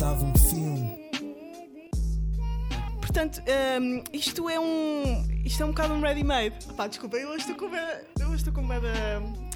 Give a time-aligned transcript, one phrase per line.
[0.00, 0.98] montava um filme.
[3.00, 3.42] Portanto,
[3.80, 5.26] hum, isto é um.
[5.44, 6.54] Isto é um bocado um ready-made.
[6.76, 7.78] Pá, desculpa, eu hoje estou com uma.
[8.18, 8.80] Eu hoje estou com da.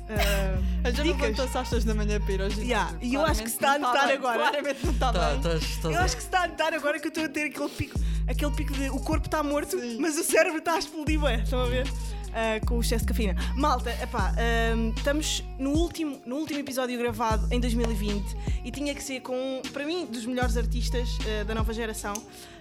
[0.85, 1.21] A gente dicas.
[1.23, 2.63] levantou-se às 6 da manhã para ir ginásio.
[2.63, 4.39] Yeah, e eu acho que se está a notar bem, agora.
[4.39, 5.37] Claramente não está Tá, bem.
[5.39, 7.45] estás- estás Eu acho que se está a notar agora que eu estou a ter
[7.45, 7.99] aquele pico.
[8.29, 8.91] Aquele pico de.
[8.91, 9.97] O corpo está morto, Sim.
[9.99, 11.37] mas o cérebro está a explodir, ué.
[11.37, 11.87] Estão a ver?
[12.35, 13.37] Ah, com o excesso de cafeína.
[13.55, 14.35] Malta, epá,
[14.77, 19.63] hum, estamos no último, no último episódio gravado em 2020 e tinha que ser com,
[19.73, 21.09] para mim, dos melhores artistas
[21.41, 22.13] ah, da nova geração.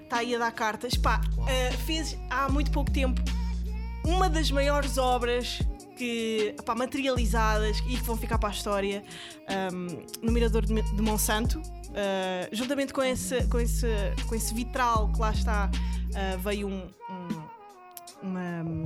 [0.04, 0.96] Está aí a dar cartas.
[0.96, 3.20] Pá, ah, fez há muito pouco tempo
[4.06, 5.60] uma das maiores obras
[5.98, 9.04] que epá, materializadas e que vão ficar para a história
[9.74, 11.60] um, no Mirador de, de Monsanto.
[11.60, 13.88] Uh, juntamente com esse, com, esse,
[14.28, 17.44] com esse vitral que lá está, uh, veio um, um-
[18.24, 18.84] uma.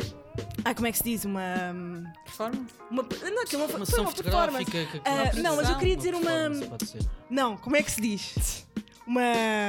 [0.63, 1.25] Ah, como é que se diz?
[1.25, 1.41] Uma.
[2.25, 2.73] Performance?
[2.91, 4.65] uma não, aquilo não foi, Uma foi uma performance.
[4.65, 4.85] fotográfica.
[4.85, 6.99] que- Ah, uma não, mas eu queria dizer uma- ser.
[7.29, 8.65] Não, como é que se diz?
[9.05, 9.21] Uma.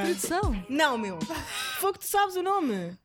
[0.05, 0.65] Produção.
[0.69, 1.19] Não, meu.
[1.79, 2.97] Foi que tu sabes o nome.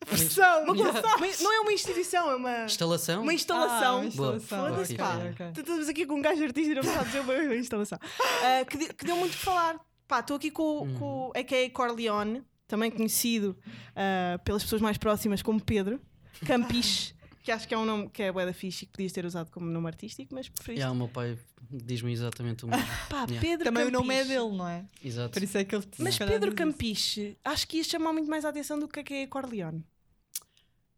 [0.00, 0.64] Produção.
[0.64, 2.64] Uma coisa- uma- não é uma instituição, é uma.
[2.64, 3.22] Instalação?
[3.22, 3.94] Uma instalação.
[3.96, 4.58] Ah, uma instalação.
[4.58, 4.70] Boa.
[4.70, 5.14] Foda-se, pá.
[5.56, 7.98] Estamos aqui com um gajo artista e não sabe dizer uma, uma instalação.
[8.42, 9.76] Ah, que, de- que deu muito que falar.
[10.08, 10.94] Pá, estou aqui com, Uhum.
[10.98, 11.70] com o a.k.a.
[11.70, 13.56] Corleone, também conhecido
[13.94, 16.00] ah, pelas pessoas mais próximas como Pedro
[16.44, 19.12] Campiche, que acho que é um nome que é bué da fixe e que podias
[19.12, 20.80] ter usado como nome artístico, mas preferiste.
[20.80, 21.38] Yeah, o meu pai
[21.70, 22.84] diz-me exatamente o mesmo.
[23.08, 23.40] Pá, Yeah.
[23.40, 24.02] Pedro Também o Campiche.
[24.08, 24.84] nome é dele, não é?
[25.04, 25.32] Exato.
[25.32, 26.72] Por isso é que ele Mas se calhar Pedro diz isso.
[26.72, 29.26] Campiche, acho que ia chamar muito mais a atenção do que a.k.a.
[29.28, 29.84] Corleone.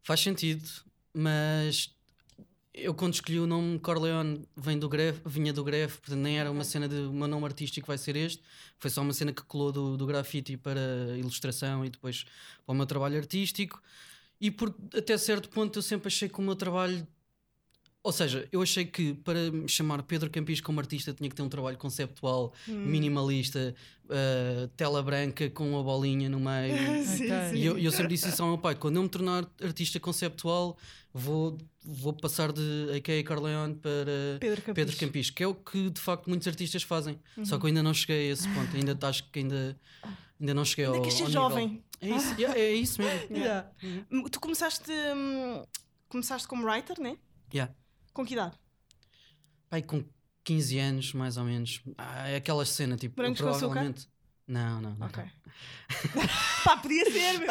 [0.03, 0.67] Faz sentido,
[1.13, 1.91] mas
[2.73, 6.51] eu quando escolhi o nome Corleone vem do greve, vinha do greve, portanto nem era
[6.51, 8.43] uma cena de o meu nome artístico vai ser este,
[8.79, 10.81] foi só uma cena que colou do, do grafite para
[11.19, 12.25] ilustração e depois
[12.65, 13.83] para o meu trabalho artístico.
[14.41, 17.07] E por até certo ponto eu sempre achei que o meu trabalho.
[18.03, 21.43] Ou seja, eu achei que para me chamar Pedro Campis como artista tinha que ter
[21.43, 23.75] um trabalho conceptual, minimalista,
[24.07, 26.77] uh, tela branca com uma bolinha no meio.
[27.05, 27.51] sim, Ok.
[27.51, 27.57] sim.
[27.57, 30.79] E eu, eu sempre disse isso ao meu pai: quando eu me tornar artista conceptual,
[31.13, 32.63] vou, vou passar de
[32.97, 33.25] A.K.A.
[33.25, 33.91] Corleone para
[34.41, 34.75] Pedro Campiche.
[34.75, 37.19] Pedro Campiche, que é o que de facto muitos artistas fazem.
[37.45, 39.79] Só que eu ainda não cheguei a esse ponto, ainda acho que ainda,
[40.41, 41.05] ainda não cheguei Ainda ao.
[41.25, 41.83] ao jovem.
[42.01, 43.27] É isso, yeah, é isso mesmo.
[43.37, 43.69] Yeah.
[44.11, 45.65] Hum, Tu começaste, hum,
[46.09, 47.19] começaste como writer, né?
[47.53, 47.75] Yeah.
[48.19, 48.59] Com que idade?
[49.71, 50.05] Pai, com
[50.43, 51.81] 15 anos, mais ou menos.
[51.97, 53.67] Ah, é aquela cena, tipo, eu Brancos com açúcar?
[53.67, 54.09] provavelmente.
[54.45, 55.07] Não, não, não.
[55.07, 55.23] Ok.
[56.65, 57.47] Pá, podia ser, meu.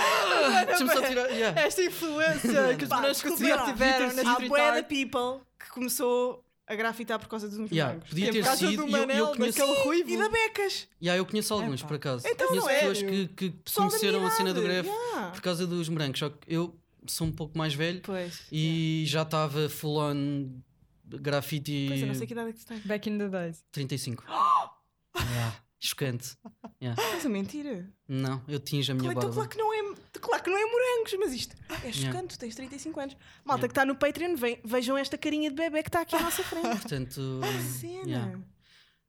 [0.65, 1.29] Deixa-me só tirar.
[1.29, 1.61] yeah.
[1.61, 3.65] Esta influência que os brancos lá.
[3.65, 7.93] tiveram na Há bué da people que começou a grafitar por causa dos meus Yeah,
[7.93, 8.09] brancos.
[8.09, 8.83] podia é ter por causa sido.
[8.85, 10.09] do e eu- eu, Manel, conheço, daquele ruivo.
[10.09, 10.87] E da Becas.
[11.01, 11.87] Yeah, eu conheço alguns, Epá.
[11.87, 12.27] por acaso.
[12.27, 13.11] Então conheço não é, pessoas meu.
[13.11, 15.31] que, que conheceram a cena do greve yeah.
[15.31, 16.19] por causa dos brancos.
[16.19, 18.41] Só que eu sou um pouco mais velho Pois.
[18.51, 20.59] e já estava full on
[21.05, 22.85] grafite Pois, eu não sei que idade é que tu tens.
[22.85, 23.63] Back in the days.
[23.71, 24.23] 35.
[25.19, 26.35] yeah, chocante.
[26.81, 27.01] Yeah.
[27.01, 27.85] Estás a mentir?
[28.07, 29.33] Não, eu tinge a minha Claro, então, barba.
[29.35, 32.55] claro, que não é, claro que não é morangos, mas isto é chocante, tu tens
[32.55, 33.17] 35 anos.
[33.45, 36.21] Malta que está no Patreon, ve- vejam esta carinha de bebê que está aqui à
[36.21, 36.67] nossa frente.
[36.81, 37.39] Portanto,
[37.79, 38.03] Cena.
[38.09, 38.39] yeah.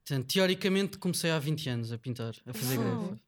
[0.06, 2.82] Portanto, teoricamente comecei há 20 anos a pintar, a fazer Oh.
[2.82, 3.20] greve.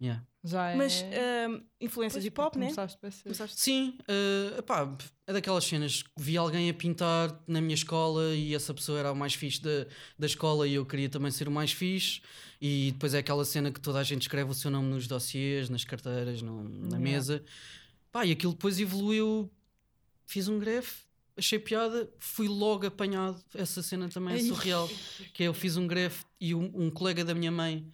[0.00, 0.24] Yeah.
[0.50, 0.76] Já é.
[0.76, 2.66] Mas hum, influências Pois, hip hop, né?
[2.66, 6.04] começaste Sim, eh, epá, é daquelas cenas.
[6.16, 9.86] Vi alguém a pintar na minha escola e essa pessoa era o mais fixe da,
[10.18, 12.20] da escola e eu queria também ser o mais fixe.
[12.60, 15.68] E depois é aquela cena que toda a gente escreve o seu nome nos dossiês,
[15.68, 16.98] nas carteiras, no- na Yeah.
[16.98, 17.44] mesa.
[18.10, 19.50] Pá, e aquilo depois evoluiu.
[20.26, 20.88] Fiz um greve,
[21.36, 23.42] achei piada, fui logo apanhado.
[23.54, 24.88] Essa cena também é surreal.
[25.32, 27.86] Que é, eu fiz um greve e um, um colega da minha mãe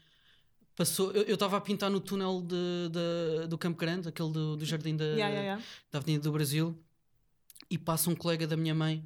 [0.76, 1.10] passou.
[1.12, 4.96] Eu estava a pintar no túnel de, de- do Campo Grande, aquele do, do Jardim
[4.96, 5.62] da, Yeah, yeah, yeah.
[5.92, 6.76] da Avenida do Brasil,
[7.70, 9.04] e passa um colega da minha mãe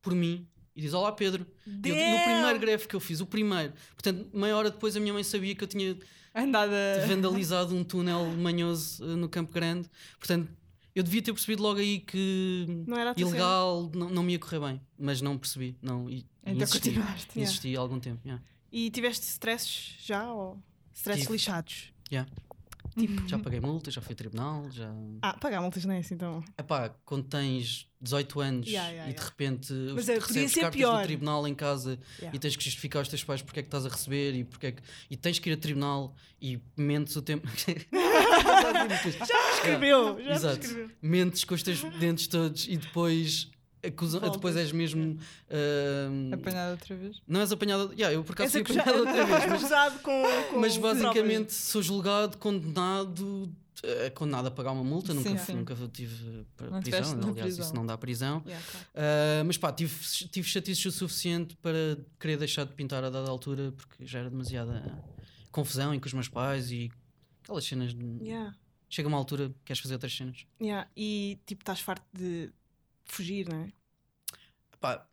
[0.00, 1.46] por mim e diz: Olá Pedro.
[1.66, 5.12] Eu, no primeiro greve que eu fiz, o primeiro, portanto, meia hora depois a minha
[5.12, 5.96] mãe sabia que eu tinha
[6.34, 6.74] Andada.
[7.06, 10.50] vandalizado um túnel manhoso eh, no Campo Grande, portanto.
[10.94, 14.58] Eu devia ter percebido logo aí que Não era ilegal não, não me ia correr
[14.58, 15.76] bem, mas não percebi.
[15.80, 17.40] Não, e, Então insisti, continuaste.
[17.40, 18.20] insisti há algum tempo.
[18.24, 18.42] Yeah.
[18.72, 20.32] E tiveste stresses já?
[20.32, 20.60] Ou
[20.98, 21.32] stresses Tive.
[21.34, 21.92] lixados?
[22.12, 22.30] Yeah.
[22.98, 24.90] Tipo, Já paguei multa, já fui a tribunal, já.
[25.22, 26.42] ah, pagar multas não é assim então.
[26.58, 29.30] Epá, quando tens 18 anos Yeah, yeah, e de yeah.
[29.30, 31.00] repente Mas é, podia recebes ser cartas pior.
[31.00, 32.34] do tribunal em casa Yeah.
[32.34, 34.66] e tens que justificar aos teus pais porque é que estás a receber e porque
[34.68, 37.46] é que e tens que ir a tribunal e mentes o tempo
[39.54, 40.60] Escreveu, já Exato.
[40.60, 40.90] escreveu.
[41.02, 43.48] mentes com os teus dentes todos e depois
[44.20, 44.32] Voltas.
[44.32, 45.18] depois és mesmo
[45.50, 47.20] ah, Apanhada outra vez.
[47.26, 50.22] não és apanhado yeah, eu por acaso fui acusa- apanhado outra vez mas, acusado com,
[50.50, 53.52] com mas basicamente sou julgado condenado
[53.82, 55.54] eh, condenado a pagar uma multa nunca, Sim, sim.
[55.54, 57.64] nunca tive Não prisão aliás prisão.
[57.64, 58.86] isso não dá prisão Yeah, claro.
[58.96, 59.94] Uh, mas pá, tive,
[60.30, 64.30] tive chatices o suficiente para querer deixar de pintar a dada altura porque já era
[64.30, 64.82] demasiada
[65.52, 66.90] confusão e com os meus pais e
[67.44, 67.94] aquelas cenas.
[67.94, 68.04] De...
[68.22, 68.54] Yeah.
[68.90, 70.44] Chega uma altura que queres fazer outras cenas.
[70.60, 70.88] Yeah.
[70.96, 72.50] E tipo, estás farto de
[73.12, 73.68] fugir, não é?
[74.80, 75.04] Pá,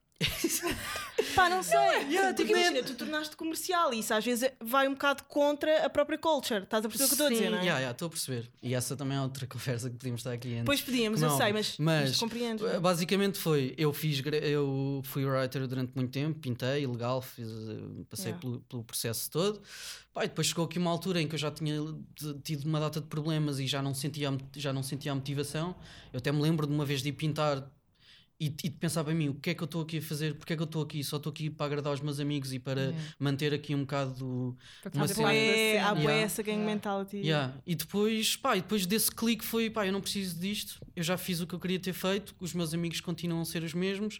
[1.35, 1.77] Pá, não sei.
[1.77, 5.85] Yeah, Porque tipo, imagina, tu tornaste comercial e isso às vezes vai um bocado contra
[5.85, 6.63] a própria culture.
[6.63, 7.61] Estás a perceber o que eu estou a dizer, sim, não é?
[7.61, 8.49] yeah, yeah, estou a perceber.
[8.63, 10.65] E essa também é outra conversa que podíamos estar aqui antes.
[10.65, 12.77] Pois podíamos, Como eu é sei, mas, Mas, é?
[12.77, 18.05] Uh, Basicamente foi, eu fiz, eu fui writer durante muito tempo, pintei, legal, fiz, uh,
[18.09, 18.39] passei Yeah.
[18.41, 19.61] pelo, pelo processo todo.
[20.13, 21.75] Pá, e depois chegou aqui uma altura em que eu já tinha
[22.15, 25.75] de- tido uma data de problemas e já não sentia, já não sentia a motivação.
[26.13, 27.69] Eu até me lembro de uma vez de ir pintar
[28.39, 30.35] e, e de pensar para mim, o que é que eu estou aqui a fazer?
[30.35, 31.03] Porque é que eu estou aqui?
[31.03, 33.05] Só estou aqui para agradar os meus amigos e para Yeah.
[33.17, 36.11] manter aqui um bocado do, Para Uma cena- Bué, há Yeah.
[36.13, 36.73] essa gang Yeah.
[36.73, 37.17] mentality.
[37.17, 37.53] Yeah.
[37.65, 41.17] E depois, pá, e depois desse clique foi, pá, eu não preciso disto, eu já
[41.17, 44.19] fiz o que eu queria ter feito, os meus amigos continuam a ser os mesmos.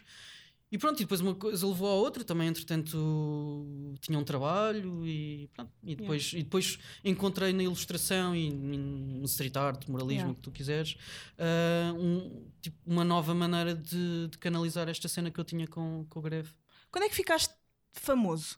[0.70, 5.48] E pronto, e depois uma coisa levou à outra, também entretanto tinha um trabalho e
[5.54, 10.32] pronto, e depois, e depois encontrei na ilustração e, no street art, moralismo, Yeah.
[10.32, 10.96] o que tu quiseres,
[11.38, 16.04] ah, um, tipo, uma nova maneira de, de canalizar esta cena que eu tinha com,
[16.08, 16.50] com o greve.
[16.90, 17.54] Quando é que ficaste
[17.92, 18.56] famoso?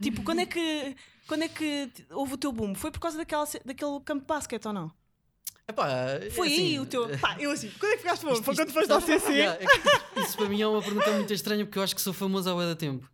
[0.00, 0.96] tipo, quando é que
[1.26, 2.74] quando é que houve o teu boom?
[2.74, 4.92] Foi por causa daquela, daquele campo de basquete ou não?
[5.68, 5.88] Epá,
[6.32, 7.08] Foi assim, aí o teu.
[7.18, 8.42] Pá, eu assim, quando é que ficaste famoso?
[8.42, 9.32] Foi quando foste ao CC?
[9.32, 9.66] Yeah, é
[10.14, 12.50] que isso para mim é uma pergunta muito estranha porque eu acho que sou famoso
[12.50, 13.08] há da tempo.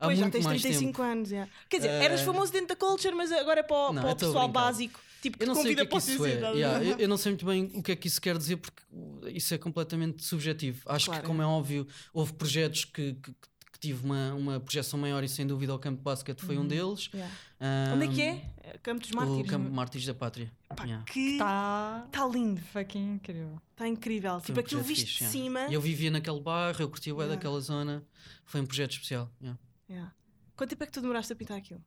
[0.00, 1.02] Há Pois já muito tens mais 35 tempo.
[1.02, 1.50] anos, yeah.
[1.68, 4.12] Quer dizer, Eh, eras famoso dentro da culture, mas agora é para o, Não, para
[4.12, 4.98] o pessoal básico.
[5.20, 6.54] Tipo, que Eu não sei o que convida é que para o isso é.
[6.58, 8.82] Yeah, eu, eu não sei muito bem o que é que isso quer dizer porque
[9.28, 10.82] isso é completamente subjetivo.
[10.86, 11.44] Acho Claro, que, como é.
[11.44, 13.48] é óbvio, houve projetos que, que- que
[13.82, 17.10] tive uma, uma projeção maior e sem dúvida o campo de basquete foi um deles.
[17.12, 17.34] Yeah.
[17.60, 18.78] Ah, Onde é que é?
[18.82, 19.44] Campo dos Mártires.
[19.44, 20.52] O campo de Mártires da Pátria.
[20.74, 21.04] Pá, Yeah.
[21.04, 23.60] que está Está lindo, fucking incrível.
[23.72, 24.30] está incrível.
[24.40, 25.32] Foi tipo, um aquilo visto fixe, de yeah.
[25.32, 25.60] cima.
[25.72, 27.34] Eu vivia naquele bairro, eu curtia Yeah.
[27.34, 28.02] daquela zona.
[28.44, 29.30] Foi um projeto especial.
[29.42, 29.58] yeah.
[29.90, 30.14] Yeah.
[30.56, 31.82] Quanto tempo é que tu demoraste a pintar aquilo?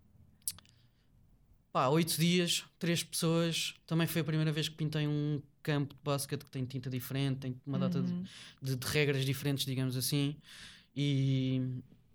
[1.71, 3.73] Pá, oito dias, três pessoas.
[3.85, 7.39] Também foi a primeira vez que pintei um campo de basquete que tem tinta diferente,
[7.39, 8.23] tem uma data de, Uhum.
[8.61, 10.37] de- de regras diferentes, digamos assim.
[10.95, 11.61] E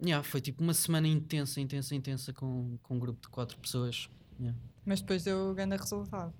[0.03, 4.09] yeah, foi tipo uma semana intensa, intensa, intensa com, com um grupo de quatro pessoas.
[4.41, 4.59] Yeah.
[4.87, 6.33] Mas depois deu grande resultado.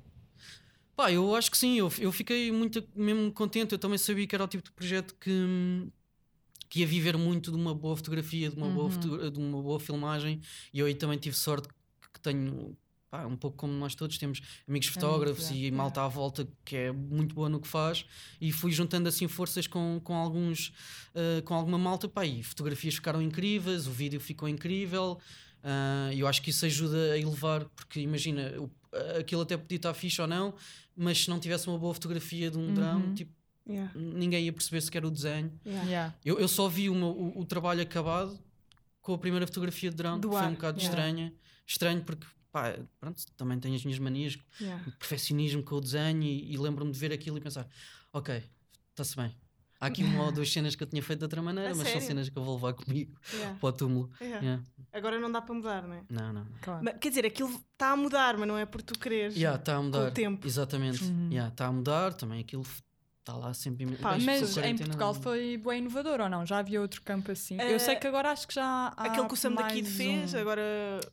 [0.97, 3.73] Pá, eu acho que sim, eu, eu fiquei muito mesmo contente.
[3.73, 5.31] Eu também sabia que era o tipo de projeto que,
[6.69, 8.91] que ia viver muito de uma boa fotografia, de uma, boa, Uhum.
[8.91, 10.41] foto- de uma boa filmagem.
[10.73, 11.69] E eu aí também tive sorte
[12.13, 12.77] que tenho,
[13.11, 16.93] pá, um pouco como nós todos, temos amigos fotógrafos e malta à volta que é
[16.93, 18.05] muito boa no que faz.
[18.41, 20.73] E fui juntando assim forças com, com alguns,
[21.15, 25.19] ah, com alguma malta, pá, e fotografias ficaram incríveis, o vídeo ficou incrível.
[25.63, 28.71] Ah, E eu acho que isso ajuda a elevar, porque imagina, o-
[29.19, 30.55] aquilo até podia estar fixe ou não,
[30.97, 32.75] mas se não tivesse uma boa fotografia de um Uhum.
[32.75, 33.33] drone, tipo,
[33.69, 33.93] Yeah.
[33.95, 35.53] ninguém ia perceber sequer o desenho.
[35.65, 35.85] Yeah.
[35.89, 36.15] Yeah.
[36.25, 38.37] Eu, eu só vi o, meu- o, o trabalho acabado
[39.01, 40.89] com a primeira fotografia de drone, Do que foi um bocado yeah.
[40.99, 41.33] estranha.
[41.67, 44.83] Estranho porque, pá, pronto, também tenho as minhas manias, Yeah.
[44.85, 47.67] de perfeccionismo com o desenho e, e lembro-me de ver aquilo e pensar,
[48.13, 48.43] ok,
[48.91, 49.35] está-se bem.
[49.83, 51.85] Há aqui uma ou duas cenas que eu tinha feito de outra maneira, A mas
[51.85, 52.07] são sério?
[52.07, 53.59] cenas que eu vou levar comigo Yeah.
[53.59, 54.11] para o túmulo.
[54.21, 54.41] Yeah.
[54.45, 54.65] Yeah.
[54.93, 56.05] Agora não dá para mudar, não é?
[56.11, 56.47] Não, não.
[56.61, 56.85] Claro.
[56.85, 59.35] Mas, quer dizer, aquilo está a mudar, mas não é por tu quereres.
[59.37, 60.11] Está tá a mudar.
[60.11, 60.47] tempo.
[60.47, 61.03] Exatamente.
[61.05, 61.31] Uhum.
[61.49, 62.41] Está a mudar também.
[62.41, 62.65] Aquilo
[63.21, 63.85] está lá sempre.
[63.85, 66.45] imen- Pá, Mas em Portugal não- foi bem inovador ou não?
[66.45, 67.57] Já havia outro campo assim?
[67.61, 68.65] Eh, Eu sei que agora acho que já
[68.97, 70.39] há Aquele que o Sam da mais Kid fez, um.
[70.39, 70.63] agora.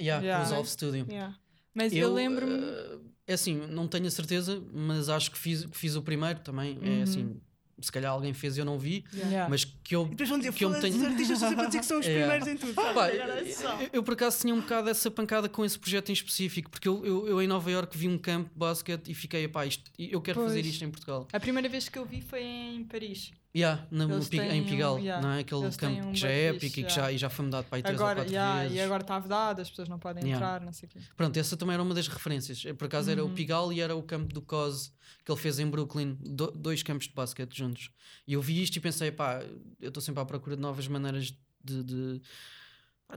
[0.02, 0.38] Yeah, Yeah.
[0.38, 1.06] com o Resolve Studio.
[1.10, 1.36] Yeah.
[1.74, 2.58] Mas eu, lembro-me.
[2.60, 6.40] eh, é assim, não tenho a certeza, mas acho que fiz, que fiz o primeiro
[6.40, 6.80] também.
[6.82, 7.04] É Uhum.
[7.04, 7.42] assim,
[7.80, 9.48] se calhar alguém fez e eu não vi, Yeah.
[9.50, 10.06] mas que eu.
[10.06, 11.86] Depois vão dizer que eu me "Foda-se, tenho- os artistas estão sempre a dizer que
[11.86, 12.34] são os Yeah.
[12.36, 12.94] primeiros em tudo.
[12.94, 13.42] Pá, é
[13.84, 16.88] eu, eu por acaso tinha um bocado essa pancada com esse projeto em específico, porque
[16.88, 19.92] eu, eu, eu em Nova Iorque vi um campo de basquete e fiquei, pá, isto,
[20.00, 20.74] eu quero fazer Pois.
[20.74, 21.28] isto em Portugal.
[21.32, 23.32] A primeira vez que eu vi foi em Paris.
[23.58, 25.40] Yeah, no têm em Pigal, yeah, não é?
[25.40, 27.78] Aquele campo um que já é épico e que já, e já foi mudado para
[27.78, 28.78] aí três ou Agora, quatro yeah, vezes.
[28.78, 31.00] e agora está vedado, as pessoas não podem entrar, não sei o quê.
[31.16, 32.62] Pronto, essa também era uma das referências.
[32.78, 33.34] Por acaso era o Uhum.
[33.34, 34.94] Pigal e era o campo do COS
[35.26, 37.90] que ele fez em Brooklyn, do- dois campos de basquete juntos.
[38.28, 39.42] E eu vi isto e pensei, pá,
[39.82, 41.34] eu estou sempre à procura de novas maneiras
[41.64, 42.22] de, de,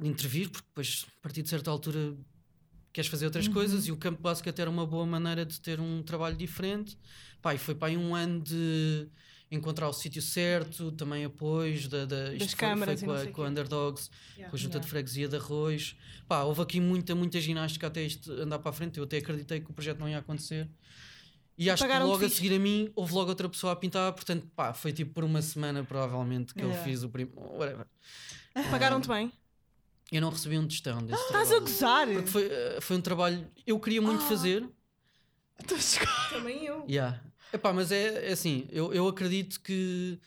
[0.01, 2.17] de intervir, porque depois, a partir de certa altura,
[2.93, 3.53] queres fazer outras Uhum.
[3.53, 6.97] coisas e o campo de basquete era uma boa maneira de ter um trabalho diferente.
[7.43, 9.09] Pá, e foi para aí um ano de
[9.50, 13.33] encontrar o sítio certo, também apoios da, da, isto foi- câmaras foi, não com, a,
[13.33, 13.42] com.
[13.47, 14.49] Underdogs Yeah.
[14.50, 14.85] com a junta Yeah.
[14.85, 15.97] de freguesia de arroz.
[16.28, 18.99] Pá, houve aqui muita, muita ginástica até isto andar para a frente.
[18.99, 20.69] Eu até acreditei que o projeto não ia acontecer.
[21.59, 22.37] E acho que logo a fixe.
[22.37, 25.42] seguir a mim houve logo outra pessoa a pintar, portanto, pá, foi tipo por uma
[25.42, 26.85] semana provavelmente que eu Yeah.
[26.85, 27.38] fiz o primeiro.
[27.59, 27.87] Whatever.
[28.71, 29.33] Pagaram-te bem?
[30.12, 32.07] Eu não recebi um tostão desse Estás a gozar?
[32.09, 33.47] Porque foi, eh, foi um trabalho.
[33.66, 34.28] Eu queria muito Ah.
[34.28, 34.66] fazer.
[35.78, 36.30] Chegar.
[36.30, 36.85] Também eu.
[36.88, 37.21] Yeah.
[37.52, 40.19] Epá, mas é, é assim, eu, eu acredito que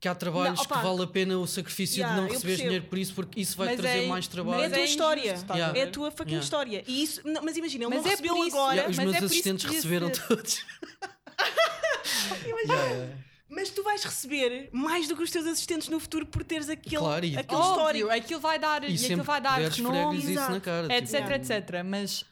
[0.00, 2.56] que há trabalhos Não, opa, que vale a pena o sacrifício Yeah, de não percebo.
[2.62, 4.56] dinheiro por isso, porque isso vai Mas trazer é- mais É trabalho.
[4.64, 5.34] a tua injusto, história.
[5.50, 5.76] Yeah.
[5.78, 6.44] É a tua fucking Yeah.
[6.44, 6.84] história.
[6.86, 8.74] E isso, não, mas imagina, ele Mas não é recebeu isso- agora.
[8.76, 10.64] Yeah, os mas meus é assistentes receberam todos.
[12.64, 13.12] Yeah.
[13.48, 16.96] Mas tu vais receber mais do que os teus assistentes no futuro por teres aquele,
[16.98, 18.10] Claro, e- aquele Óbvio, histórico.
[18.10, 20.94] aquilo vai dar, E e aquilo vai dar renome, isso na cara.
[20.96, 21.82] etc, tipo, etc.
[21.84, 22.24] Mas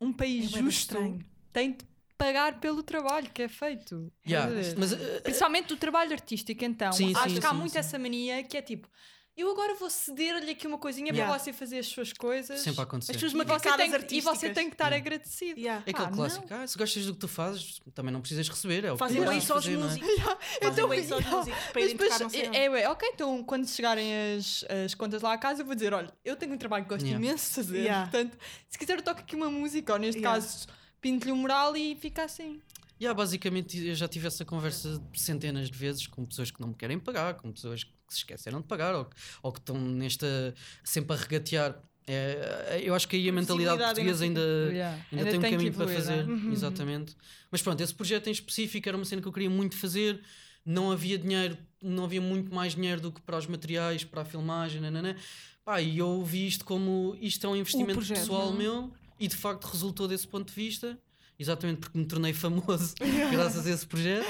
[0.00, 1.24] um país É justo estranho.
[1.52, 1.84] tem de
[2.24, 4.12] pagar pelo trabalho que é feito.
[4.26, 6.92] Yeah, mas, uh, Principalmente do trabalho artístico, então.
[6.92, 7.78] Sim, Acho sim, que há sim, muito sim.
[7.78, 8.88] essa mania que é tipo,
[9.34, 11.26] eu agora vou ceder-lhe aqui uma coisinha Yeah.
[11.32, 12.60] para você fazer as suas coisas.
[12.60, 13.14] sempre a As acontecer.
[13.16, 15.58] E você, macacadas tem, que- e você tem que estar agradecido.
[15.58, 15.82] Yeah.
[15.86, 16.46] É aquele Ah, clássico.
[16.50, 18.84] Ah, se gostas do que tu fazes, também não precisas receber.
[18.84, 19.70] É o Fazem tu bem só os é?
[19.70, 20.08] músicos.
[20.20, 20.38] Fazem
[20.70, 21.36] Então, bem só os yeah.
[21.38, 25.38] músicos para irem depois, é, é, ok, então quando chegarem as, as contas lá a
[25.38, 27.24] casa, eu vou dizer: olha, eu tenho um trabalho que gosto Yeah.
[27.26, 27.78] imenso de fazer.
[27.78, 28.10] Yeah.
[28.10, 28.36] Portanto,
[28.68, 30.40] se quiser, eu toco aqui uma música, ou neste Yeah.
[30.40, 30.66] caso,
[31.02, 32.60] pinto-lhe um mural e fica assim.
[33.00, 36.74] Yeah, basicamente, eu já tive essa conversa centenas de vezes com pessoas que não me
[36.74, 40.54] querem pagar, com pessoas que se esqueceram de pagar ou, que- ou que estão nesta
[40.84, 41.82] sempre a regatear.
[42.06, 44.98] É, eu acho que aí a mentalidade e portuguesa ainda, Yeah.
[45.12, 46.26] ainda, tem um que caminho para evoluir, fazer.
[46.26, 46.36] não é?
[46.38, 46.52] Uhum.
[46.52, 47.16] Exatamente.
[47.50, 50.20] Mas pronto, esse projeto em específico era uma cena que eu queria muito fazer.
[50.64, 54.24] Não havia dinheiro, não havia muito mais dinheiro do que para os materiais, para a
[54.24, 55.16] filmagem, nananã.
[55.64, 58.58] Pá, e eu vi isto como isto é um investimento projeto, pessoal não é?
[58.58, 60.98] meu e de facto resultou desse ponto de vista.
[61.38, 62.94] Exatamente porque me tornei famoso
[63.30, 64.26] graças a esse projeto.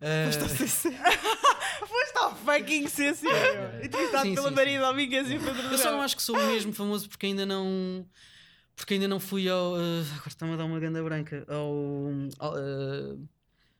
[0.00, 0.30] Ah,
[1.86, 3.26] Foste ao fucking CC.
[3.82, 6.36] Entrevistado Sim, pela sim, Maria Domingues e o Pedro Eu só não acho que sou
[6.36, 8.04] mesmo famoso porque ainda não.
[8.74, 9.76] Porque ainda não fui ao.
[9.76, 11.44] eh, agora está-me a dar uma ganda branca.
[11.48, 11.72] Ao.
[12.38, 13.16] ao, eh,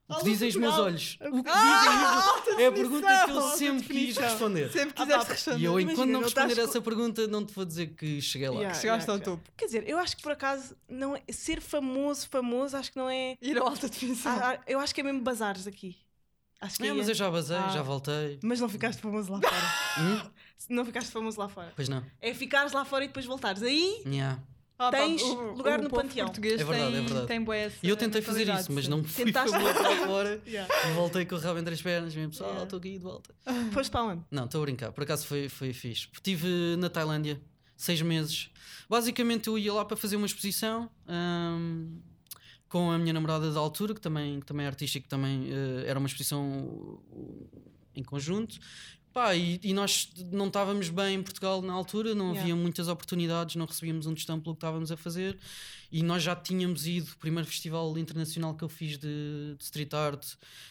[0.08, 1.18] o Ao que dizem os meus olhos?
[1.20, 4.70] O que Ah, dizem os É a pergunta que eu sempre quis responder.
[4.72, 5.58] Sempre Ah, quiseste pá, responder.
[5.60, 8.48] E eu, enquanto não não responder co- essa pergunta, não te vou dizer que cheguei
[8.48, 8.56] lá.
[8.56, 8.74] Yeah.
[8.78, 9.32] Chegaste ao yeah.
[9.36, 9.50] topo.
[9.56, 13.08] Quer dizer, eu acho que por acaso não é, ser famoso, famoso, acho que não
[13.08, 13.36] é.
[13.40, 14.32] Ir ao alta definição.
[14.32, 15.96] Ah, ah, eu acho que é mesmo bazares aqui.
[16.60, 16.98] Acho que Não, é.
[16.98, 17.68] mas eu já basei, Ah.
[17.70, 18.38] já voltei.
[18.42, 19.56] Mas não ficaste famoso lá fora.
[19.98, 20.30] Hum?
[20.70, 21.72] não ficaste famoso lá fora.
[21.74, 22.04] Pois não.
[22.20, 23.62] É ficares lá fora e depois voltares.
[23.64, 24.40] Aí Yeah.
[24.88, 26.26] Ah, pá, tens lugar no povo panteão.
[26.26, 27.26] português É verdade, tem, é verdade.
[27.26, 27.46] Tem
[27.82, 30.42] E eu tentei fazer isso, mas não fui Tentaste- famoso lá fora.
[30.46, 30.88] Yeah.
[30.88, 32.64] E voltei com o rabo entre as pernas, mesmo pessoal, Yeah.
[32.64, 33.34] estou aqui de volta.
[33.72, 34.22] foste para onde?
[34.30, 36.08] Não, estou a brincar, por acaso foi, foi fixe.
[36.12, 37.40] Estive na Tailândia
[37.76, 38.50] seis meses.
[38.88, 41.98] Basicamente eu ia lá para fazer uma exposição ahm,
[42.68, 45.48] com a minha namorada da altura, que também, que também é artista e que também
[45.50, 46.42] eh, era uma exposição
[47.10, 47.48] uh,
[47.94, 48.58] em conjunto.
[49.12, 52.40] Pá, e, e nós não estávamos bem em Portugal na altura, não Yeah.
[52.42, 55.38] havia muitas oportunidades, não recebíamos um tostão pelo que estávamos a fazer.
[55.90, 59.92] E nós já tínhamos ido, o primeiro festival internacional que eu fiz de, de street
[59.92, 60.24] art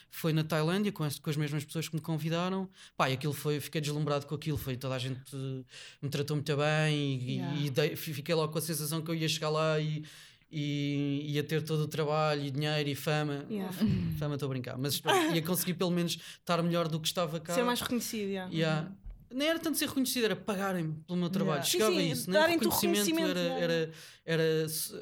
[0.09, 2.67] foi na Tailândia, com, as- com as mesmas pessoas que me convidaram.
[2.97, 5.63] Pá, e aquilo foi, fiquei deslumbrado com aquilo, foi toda a gente eh,
[6.01, 7.57] me tratou muito bem e, Yeah.
[7.61, 10.03] e dei- fi- fiquei logo com a sensação que eu ia chegar lá e,
[10.51, 13.45] e ia ter todo o trabalho e dinheiro e fama.
[13.49, 13.73] Yeah.
[14.19, 17.39] Fama estou a brincar, mas pronto, ia conseguir pelo menos estar melhor do que estava
[17.39, 17.53] cá.
[17.53, 18.29] Ser mais reconhecido.
[18.29, 18.51] yeah.
[18.53, 18.91] Yeah.
[19.33, 21.63] Nem era tanto ser reconhecido, era pagarem pelo meu trabalho.
[21.63, 21.65] Yeah.
[21.65, 23.63] Sim, Chegava sim, a isso, nem reconhecimento, reconhecimento, era, yeah.
[23.63, 23.91] era,
[24.25, 24.43] era,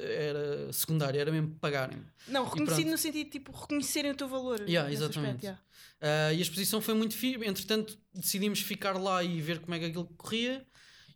[0.00, 1.98] era secundário, era mesmo pagarem.
[2.28, 4.60] Não, reconhecido no sentido de tipo reconhecerem o teu valor.
[4.68, 5.46] Yeah, exatamente.
[5.48, 5.60] aspecto,
[6.00, 7.44] Ah, e a exposição foi muito fixe.
[7.44, 10.64] Entretanto, decidimos ficar lá e ver como é que aquilo corria.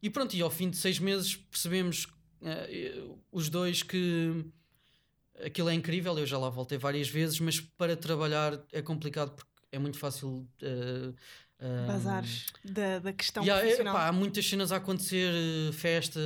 [0.02, 2.06] E pronto, e ao fim de seis meses percebemos
[2.42, 2.94] ah, eh,
[3.32, 4.44] os dois que
[5.44, 6.18] aquilo é incrível.
[6.18, 10.46] Eu já lá voltei várias vezes, mas para trabalhar é complicado porque é muito fácil.
[10.62, 11.12] ah,
[11.86, 13.94] Bazares da, da questão Yeah, profissional.
[13.96, 16.20] pá, há muitas cenas a acontecer, eh, festa,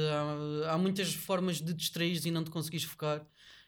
[0.66, 3.24] há, há muitas formas de distrair e não te conseguires focar.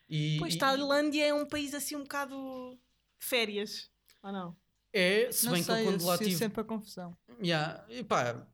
[0.09, 2.77] E, Pois, e- Tailândia é um país assim um bocado
[3.19, 3.89] férias.
[4.23, 4.55] Ou não?
[4.93, 6.35] é, se Não bem sei, que eu quando lá tive.
[6.35, 7.15] sempre a confusão.
[7.41, 8.45] Yeah, e pá,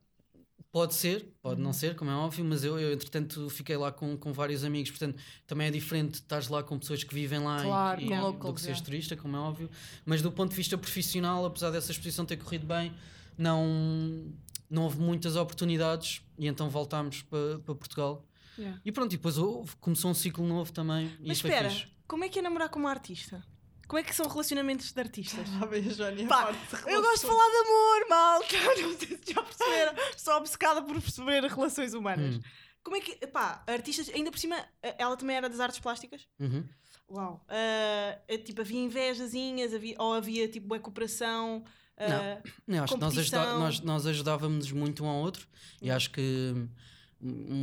[0.78, 1.66] pode ser, pode Uhum.
[1.66, 4.92] não ser, como é óbvio, mas eu, eu entretanto fiquei lá com, com vários amigos,
[4.92, 5.18] portanto
[5.48, 8.56] também é diferente estás lá com pessoas que vivem lá e- Claro, e, do locals,
[8.56, 8.86] que seres yeah.
[8.86, 9.70] turista, como é óbvio.
[10.06, 12.94] Mas do ponto de vista profissional, apesar dessa exposição ter corrido bem,
[13.38, 14.32] não,
[14.70, 18.24] não houve muitas oportunidades e então voltámos para para Portugal.
[18.58, 18.80] Yeah.
[18.86, 21.08] E pronto, e depois houve- começou um ciclo novo também.
[21.20, 21.72] e Mas espera,
[22.08, 23.44] como é que é namorar com uma artista?
[23.88, 25.48] Como é que são relacionamentos de artistas?
[25.62, 26.54] Ah, bem, Johnny, Pá,
[26.88, 28.58] eu gosto de falar de amor, malta.
[28.82, 29.94] Não sei se já perceberam.
[30.18, 32.36] Sou obcecada por perceber relações humanas.
[32.36, 32.42] Hum.
[32.84, 34.56] Como é que, pá, artistas, ainda por cima,
[34.98, 36.28] ela também era das artes plásticas?
[36.40, 36.64] Uhum.
[37.10, 37.46] Uau.
[37.48, 41.64] É, tipo, havia invejazinhas, havia, ou havia tipo, boa cooperação.
[41.98, 45.48] ah, Eu acho que nós, ajuda- nós, nós ajudávamos muito um ao outro
[45.82, 46.70] e acho que hum,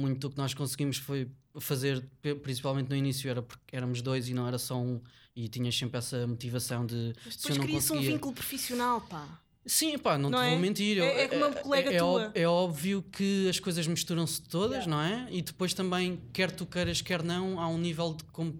[0.02, 2.04] muito do que nós conseguimos foi fazer,
[2.43, 5.00] principalmente no início, era porque éramos dois e não era só um,
[5.37, 8.12] e tinhas sempre essa motivação de mas depois cria-se um conseguia.
[8.12, 9.26] vínculo profissional, pá.
[9.67, 10.50] Sim, pá, não, Não te é?
[10.50, 10.99] vou mentir.
[10.99, 12.26] É- é como uma colega é, tua.
[12.29, 14.91] ó- é óbvio que as coisas misturam-se todas, Yeah.
[14.91, 15.26] não é?
[15.31, 18.55] E depois também, quer tu queiras, quer não, há um nível de com-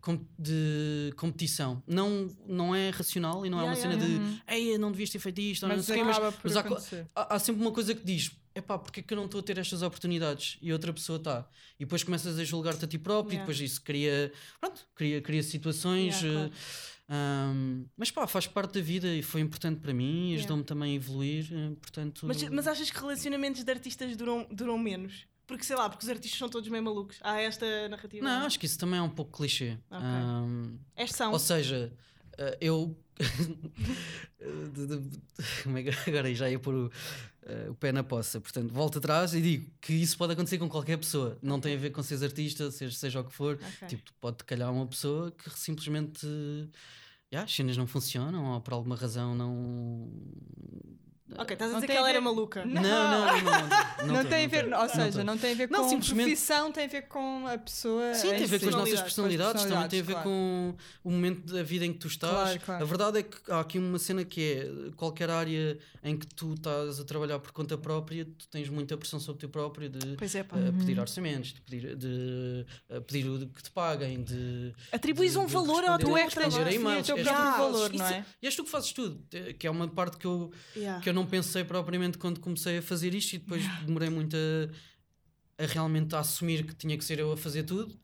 [0.00, 1.82] com- de competição.
[1.86, 5.10] Não, não é racional e não é uma Yeah, cena yeah, de ei, não devias
[5.10, 6.56] ter feito isto, ou não Mas sei o quê", mas, mas
[7.14, 8.30] há- há sempre uma coisa que diz.
[8.60, 11.46] Epá, porque é que eu não estou a ter estas oportunidades e outra pessoa está?
[11.78, 13.44] E depois começas a julgar-te a ti próprio Yeah.
[13.44, 16.22] e depois isso cria, pronto, cria, cria situações.
[16.22, 16.50] Yeah, eh,
[17.08, 20.38] ahm, mas pá, faz parte da vida e foi importante para mim e Yeah.
[20.40, 21.48] ajudou-me também a evoluir.
[21.52, 25.26] eh, Portanto, Mas, mas achas que relacionamentos de artistas duram, duram menos?
[25.46, 27.18] Porque sei lá, porque os artistas são todos meio malucos.
[27.22, 28.24] Há esta narrativa.
[28.24, 29.76] não, acho que isso também é um pouco clichê.
[29.90, 30.06] Ok.
[30.06, 31.32] Ahm, Estes são.
[31.32, 31.92] Ou seja,
[32.38, 32.96] eh, eu.
[35.64, 36.90] como é que agora já ia pôr o,
[37.42, 38.40] eh, o pé na poça.
[38.40, 41.38] Portanto, volto atrás e digo que isso pode acontecer com qualquer pessoa.
[41.42, 43.54] Não tem a ver com seres artista, seja, seja o que for.
[43.54, 43.88] Ok.
[43.88, 46.26] Tipo, pode calhar uma pessoa que simplesmente.
[47.32, 50.10] Yeah, as cenas não funcionam ou por alguma razão não.
[51.38, 52.64] Ok, estás a Não dizer que ela era maluca.
[52.64, 54.06] Não, não, não.
[54.06, 56.26] Não, Não, tem a ver, não ou seja, não tem a ver Não, com simplesmente-
[56.30, 58.14] profissão, tem a ver com a pessoa.
[58.14, 60.28] Sim, tem em a ver com as nossas personalidades, personalidades, também tem a ver claro.
[60.28, 62.32] com o momento da vida em que tu estás.
[62.32, 62.82] Claro, claro.
[62.82, 66.54] A verdade é que há aqui uma cena que é qualquer área em que tu
[66.54, 70.34] estás a trabalhar por conta própria, tu tens muita pressão sobre ti próprio de Pois
[70.34, 70.56] é, pá.
[70.58, 74.72] eh, pedir orçamentos, de pedir, de, eh, pedir o que te paguem, de.
[74.90, 76.78] Atribuís de- um de valor ao teu Tu é que tens de responder a definir
[76.86, 77.06] o e-mails.
[77.06, 78.24] teu És próprio Yeah, valor, não isso- é?
[78.42, 79.20] E és tu que fazes tudo,
[79.58, 80.50] que é uma parte que eu,
[81.02, 85.62] que eu não pensei propriamente quando comecei a fazer isto e depois demorei muito a,
[85.62, 87.98] a realmente a assumir que tinha que ser eu a fazer tudo.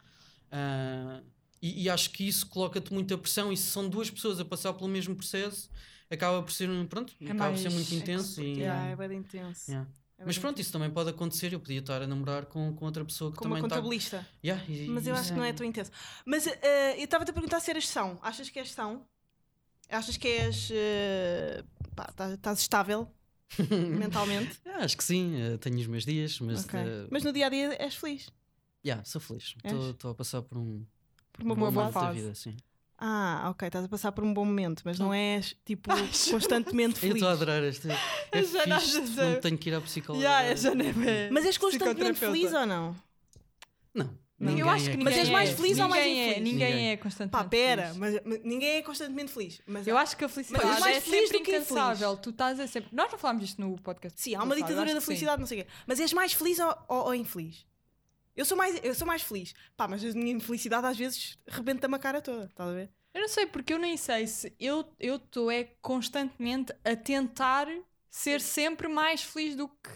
[0.50, 1.20] Ah,
[1.62, 4.72] e, e acho que isso coloca-te muita pressão e se são duas pessoas a passar
[4.74, 5.70] pelo mesmo processo,
[6.10, 8.40] acaba por ser, um- pronto, É acaba por ser muito intenso.
[8.42, 9.70] E, Yeah, é bem intenso.
[9.70, 9.88] yeah.
[10.18, 11.52] É Mas pronto, isso também pode acontecer.
[11.52, 13.76] Eu podia estar a namorar com, com outra pessoa que Como também está.
[13.76, 14.26] contabilista.
[14.42, 15.90] Yeah, e- Mas eu acho que não é tão intenso.
[16.24, 18.18] Mas eh, eu estava-te a perguntar se eras são.
[18.22, 19.04] Achas que és são?
[19.90, 20.68] Achas que és.
[20.72, 21.62] eh,
[21.96, 23.08] pá, estás- estás estável
[23.98, 24.60] mentalmente?
[24.66, 26.78] Ah, acho que sim, eh, tenho os meus dias, mas, Ok.
[26.78, 28.28] eh, Mas no dia a dia és feliz.
[28.84, 29.54] yeah, sou feliz.
[29.64, 30.84] Estou a passar por um,
[31.32, 32.06] Por uma um boa fase.
[32.06, 32.56] da vida, sim.
[32.98, 35.90] Ah, ok, estás a passar por um bom momento, mas não és tipo
[36.30, 37.16] constantemente Eu feliz.
[37.16, 37.88] estou a adorar este.
[38.32, 39.24] É Eu já não fixe, sei.
[39.34, 40.24] não tenho que ir à psicóloga.
[40.24, 42.96] Yeah, eu já é Mas és constantemente feliz ou não?
[43.94, 44.25] Não.
[44.38, 45.54] Ninguém eu acho é que Mas ninguém és mais é.
[45.56, 46.44] feliz ou mais Ninguém é, infeliz?
[46.52, 46.90] Ninguém Ninguém.
[46.90, 47.96] é constantemente Pá, pera, feliz.
[47.98, 49.62] mas, mas ninguém é constantemente feliz.
[49.66, 51.70] Mas Eu acho que a Mas felicidade és mais é feliz sempre do que infeliz.
[51.70, 52.16] incansável.
[52.18, 52.90] Tu estás a sempre.
[52.92, 54.20] Nós não falámos disto no podcast.
[54.20, 55.70] Sim, há uma ditadura da felicidade, não sei o quê.
[55.86, 57.64] Mas és mais feliz ou, ou, ou infeliz?
[58.36, 59.54] Eu sou, mais, eu sou mais feliz.
[59.74, 62.44] Pá, mas a minha infelicidade às vezes rebenta-me a cara toda.
[62.44, 62.90] Estás a ver?
[63.14, 67.66] Eu não sei, porque eu nem sei se eu estou é constantemente a tentar
[68.10, 69.88] ser sempre mais feliz do que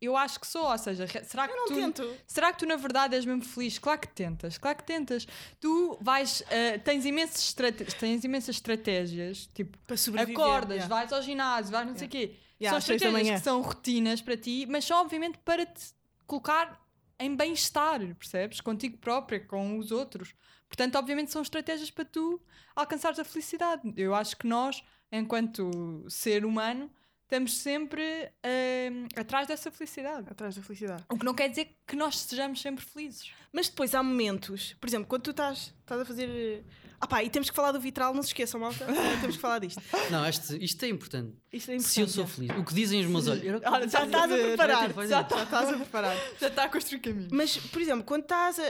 [0.00, 0.70] eu acho que sou.
[0.70, 1.74] Ou seja, será que Eu não tu.
[1.74, 2.16] tento.
[2.26, 3.78] Será que tu na verdade és mesmo feliz?
[3.78, 5.26] Claro que tentas, claro que tentas.
[5.60, 7.54] Tu vais, ah, tens, imensas
[7.98, 10.40] tens imensas estratégias, tipo, Para sobreviver.
[10.40, 10.94] acordas, yeah.
[10.94, 12.34] vais ao ginásio, vais não sei o quê.
[12.60, 15.92] Yeah, são estratégias que são rotinas para ti, mas são obviamente para te
[16.26, 16.80] colocar
[17.18, 18.60] em bem-estar, percebes?
[18.60, 20.34] Contigo própria, com os outros.
[20.68, 22.40] Portanto, obviamente são estratégias para tu
[22.76, 23.92] alcançares a felicidade.
[23.96, 26.90] Eu acho que nós, enquanto ser humano,
[27.28, 28.02] estamos sempre
[28.42, 30.26] ah, atrás dessa felicidade.
[30.30, 31.04] Atrás da felicidade.
[31.10, 33.30] O que não quer dizer que nós sejamos sempre felizes.
[33.52, 36.64] Mas depois há momentos, por exemplo, quando tu estás, estás a fazer.
[37.00, 38.84] Ah pá, e temos que falar do vitral, não se esqueçam, malta.
[39.20, 39.80] Temos que falar disto.
[40.10, 41.32] Não, isto, isto é importante.
[41.52, 41.92] Isto é importante.
[41.94, 43.40] Se eu sou feliz, o que dizem os meus olhos.
[43.60, 44.88] Que- Olha, já estás a preparar.
[45.06, 45.42] Já vai.
[45.44, 46.16] estás a preparar.
[46.40, 47.28] Já está a construir caminho.
[47.30, 48.62] Mas, por exemplo, quando estás a,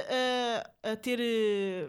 [0.85, 1.89] a- a ter eh,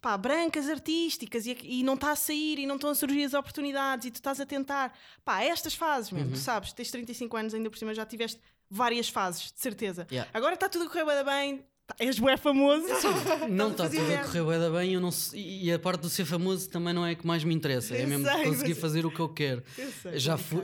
[0.00, 3.34] pá, brancas artísticas e, e não está a sair e não estão a surgir as
[3.34, 4.92] oportunidades e tu estás a tentar,
[5.24, 6.34] pá, estas fases mesmo, Uhum.
[6.34, 10.06] tu sabes, tens 35 anos, ainda por cima já tiveste várias fases, de certeza.
[10.10, 10.30] Yeah.
[10.34, 12.86] Agora está tudo a correr bem, tá- és bué famoso.
[13.48, 16.08] Não Estás está tudo a correr bué da bem eu não e a parte do
[16.08, 17.94] ser famoso também não é a que mais me interessa.
[17.94, 19.62] É Eu mesmo sei, conseguir mas- fazer o que eu quero.
[19.78, 20.60] Eu sei, Já fui,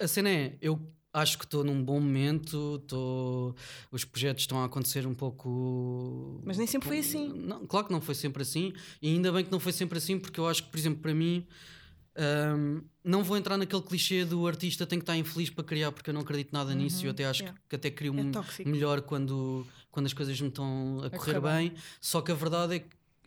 [0.00, 0.78] a- a cena é, eu
[1.12, 3.54] acho que estou num bom momento, estou,
[3.90, 6.40] os projetos estão a acontecer um pouco.
[6.44, 7.28] Mas nem sempre foi assim.
[7.32, 10.18] Não, claro que não foi sempre assim, e ainda bem que não foi sempre assim,
[10.18, 11.46] porque eu acho que, por exemplo, para mim.
[12.56, 16.10] hum, não vou entrar naquele clichê do artista tem que estar infeliz para criar, porque
[16.10, 17.02] eu não acredito nada nisso.
[17.04, 17.58] e Eu até acho yeah.
[17.60, 21.40] que, que até crio É um- melhor quando, quando as coisas me estão a correr
[21.40, 21.72] correr bem.
[22.00, 22.86] Só que a verdade é que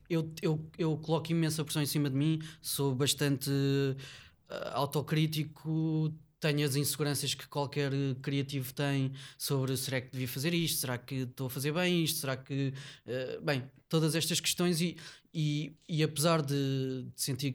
[0.10, 3.50] eu, eu, eu coloco imensa pressão em cima de mim, sou bastante
[4.50, 6.14] ah, autocrítico,
[6.44, 10.98] tenho as inseguranças que qualquer eh, criativo tem sobre será que devia fazer isto, será
[10.98, 12.74] que estou a fazer bem isto, será que.
[13.06, 14.98] eh, bem, todas estas questões e,
[15.34, 17.54] e, e apesar de, de sentir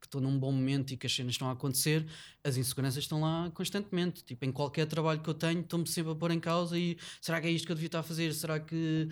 [0.00, 2.06] que estou num bom momento e que as cenas estão a acontecer,
[2.42, 4.22] as inseguranças estão lá constantemente.
[4.24, 7.40] Tipo, em qualquer trabalho que eu tenho, estou-me sempre a pôr em causa e será
[7.40, 8.32] que é isto que eu devia estar a fazer?
[8.34, 9.08] Será que.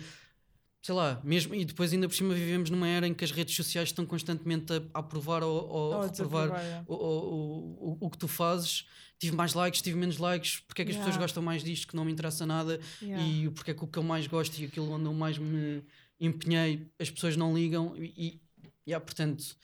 [0.85, 3.55] Sei lá, mesmo, e depois ainda por cima vivemos numa era em que as redes
[3.55, 8.27] sociais estão constantemente a, aprovar ou, ou a reprovar o, o, o, o que tu
[8.27, 8.85] fazes.
[9.17, 11.05] Tive mais likes, tive menos likes, porque é que as Yeah.
[11.09, 13.25] pessoas gostam mais disto que não me interessa nada Yeah.
[13.25, 15.81] e porque é que o que eu mais gosto e aquilo onde eu mais me
[16.19, 18.41] empenhei as pessoas não ligam e,
[18.85, 19.55] Yeah, portanto,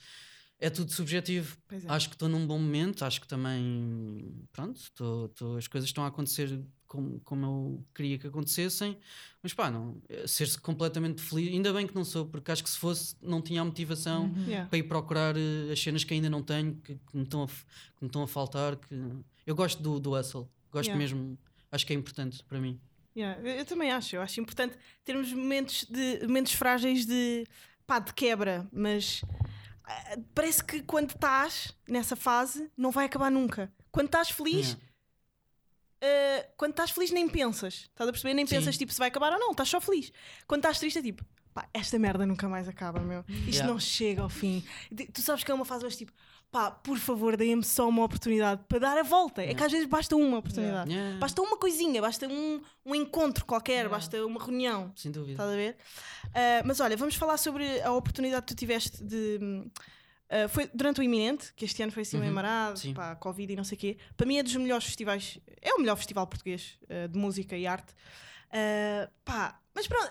[0.60, 1.56] é tudo subjetivo.
[1.66, 1.88] Pois é.
[1.88, 6.04] Acho que estou num bom momento, acho que também, pronto, tô, tô- as coisas estão
[6.04, 8.98] a acontecer como, como eu queria que acontecessem,
[9.42, 12.68] mas pá, não, eh, ser-se completamente feliz, ainda bem que não sou, porque acho que
[12.70, 14.44] se fosse, não tinha a motivação Uhum.
[14.46, 14.68] Yeah.
[14.68, 17.46] para ir procurar eh, as cenas que ainda não tenho, que, que me, estão a,
[17.46, 18.76] que estão a faltar.
[18.76, 18.94] Que...
[19.46, 20.98] Eu gosto do, do hustle, gosto Yeah.
[20.98, 21.38] mesmo,
[21.70, 22.78] acho que é importante para mim.
[23.16, 24.16] Yeah, eu, eu também acho.
[24.16, 27.44] Eu acho importante termos momentos, de, momentos frágeis de,
[27.86, 29.22] pá, de quebra, mas
[30.34, 33.72] parece que quando estás nessa fase não vai acabar nunca.
[33.90, 34.76] Quando estás feliz,
[36.02, 36.46] Yeah.
[36.46, 37.74] ah, quando estás feliz nem pensas.
[37.90, 38.34] Estás a perceber?
[38.34, 38.56] Nem Sim.
[38.56, 40.12] pensas tipo se vai acabar ou não, estás só feliz.
[40.46, 43.24] Quando estás triste é tipo, pá, esta merda nunca mais acaba, meu.
[43.28, 43.66] Isto Yeah.
[43.72, 44.64] não chega ao fim.
[44.90, 46.12] E Tu sabes que é uma fase mais tipo,
[46.50, 49.42] pá, por favor, deem-me só uma oportunidade para dar a volta.
[49.42, 50.90] É que às vezes basta uma oportunidade.
[50.90, 51.18] Yeah.
[51.18, 53.88] Basta uma coisinha, basta um, um encontro qualquer, Yeah.
[53.90, 54.92] basta uma reunião.
[54.96, 55.32] Sem dúvida.
[55.32, 55.76] Estás a ver?
[56.34, 59.38] Ah, mas olha, vamos falar sobre a oportunidade que tu tiveste de.
[60.28, 62.94] ah, foi durante o Iminente, que este ano foi assim meio Uhum, marado, sim.
[62.94, 63.96] pá, Covid e não sei o quê.
[64.16, 67.66] Para mim é dos melhores festivais, é o melhor festival português ah, de música e
[67.66, 67.94] arte.
[69.24, 70.10] Pá, mas pronto,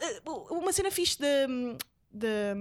[0.54, 2.56] uma cena fixe da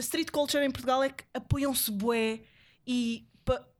[0.00, 2.40] street culture em Portugal é que apoiam-se bué
[2.86, 3.26] e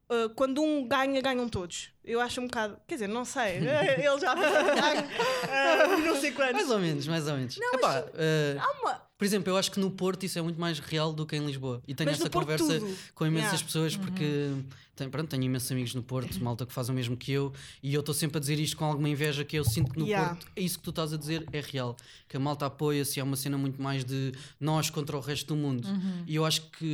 [0.08, 1.90] ah, quando um ganha, ganham todos.
[2.04, 3.56] Eu acho um bocado, quer dizer, não sei,
[3.98, 6.52] ele já ah, não sei quantos.
[6.54, 7.56] Mais ou menos, mais ou menos.
[7.58, 10.78] Epá, eh, Há uma, por exemplo, eu acho que no Porto isso é muito mais
[10.78, 11.82] real do que em Lisboa.
[11.88, 12.94] E tenho Mas essa conversa tudo.
[13.14, 13.64] com imensas Yeah.
[13.66, 14.52] pessoas porque
[14.94, 17.50] tenho, pronto, tenho imensos amigos no Porto, malta que faz o mesmo que eu,
[17.82, 20.04] e eu estou sempre a dizer isto com alguma inveja que eu sinto que no
[20.06, 20.34] Yeah.
[20.34, 21.96] Porto é isso que tu estás a dizer é real.
[22.28, 25.56] Que a malta apoia-se, é uma cena muito mais de nós contra o resto do
[25.56, 25.88] mundo.
[25.88, 26.24] Uhum.
[26.26, 26.84] E eu acho que,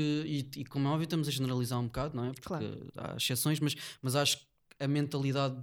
[0.55, 2.29] e, e como é óbvio, estamos a generalizar um bocado, não é?
[2.33, 2.87] Porque Claro.
[2.97, 4.45] há exceções, mas, mas acho que
[4.79, 5.57] a mentalidade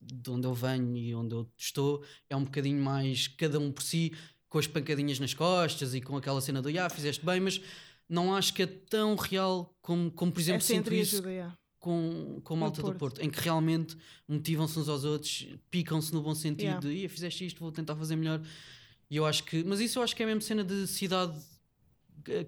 [0.00, 3.82] de onde eu venho e onde eu estou é um bocadinho mais cada um por
[3.82, 4.12] si,
[4.54, 7.60] com as pancadinhas nas costas e com aquela cena do ah, fizeste bem, mas
[8.08, 11.58] não acho que é tão real como, como por exemplo, essa sinto isso ajuda, yeah.
[11.80, 12.92] com, com a malta Porto.
[12.92, 13.96] do Porto, em que realmente
[14.28, 16.80] motivam-se uns aos outros, picam-se no bom sentido Yeah.
[16.80, 18.40] de "Ia, fizeste isto, vou tentar fazer melhor.
[19.10, 21.36] E eu acho que, mas isso eu acho que é mesmo cena de cidade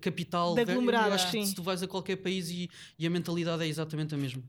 [0.01, 1.47] capital, De ver- aglomerado, eu acho que sim.
[1.47, 4.43] se tu vais a qualquer país e, e a mentalidade é exatamente a mesma.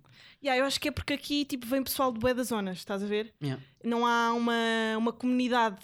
[0.43, 3.01] Yeah, eu acho que é porque aqui tipo, vem pessoal de bué das zonas, estás
[3.01, 3.33] a ver?
[3.41, 4.53] Yeah, Não há uma,
[4.95, 5.77] uma comunidade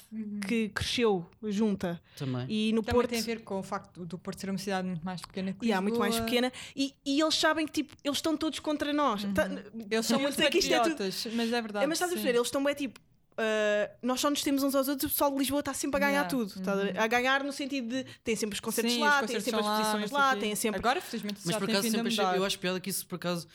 [0.47, 1.99] que cresceu junta.
[2.15, 2.45] também.
[2.47, 3.09] E no Também Porto.
[3.09, 5.65] tem a ver com o facto do Porto ser uma cidade muito mais pequena que
[5.65, 9.23] Yeah, muito mais pequena e, e eles sabem que tipo, eles estão todos contra nós.
[9.33, 9.49] Tá-
[9.89, 11.85] Eles são eu muito isto é tudo- patriotas, mas é verdade.
[11.85, 12.21] É, mas estás a sim.
[12.21, 12.99] perceber, eles estão bem tipo.
[13.37, 15.99] Ah, nós só nos temos uns aos outros, o pessoal de Lisboa está sempre a
[15.99, 16.29] ganhar Yeah.
[16.29, 16.53] tudo.
[16.59, 17.03] estás a?
[17.03, 19.65] A ganhar no sentido de tem sempre os concertos Sim, lá, os tem sempre as
[19.65, 19.71] são
[20.11, 20.79] lá, lá, tem sempre.
[20.79, 23.47] Agora, felizmente, Mas por acaso sempre achei, eu acho piada que isso por acaso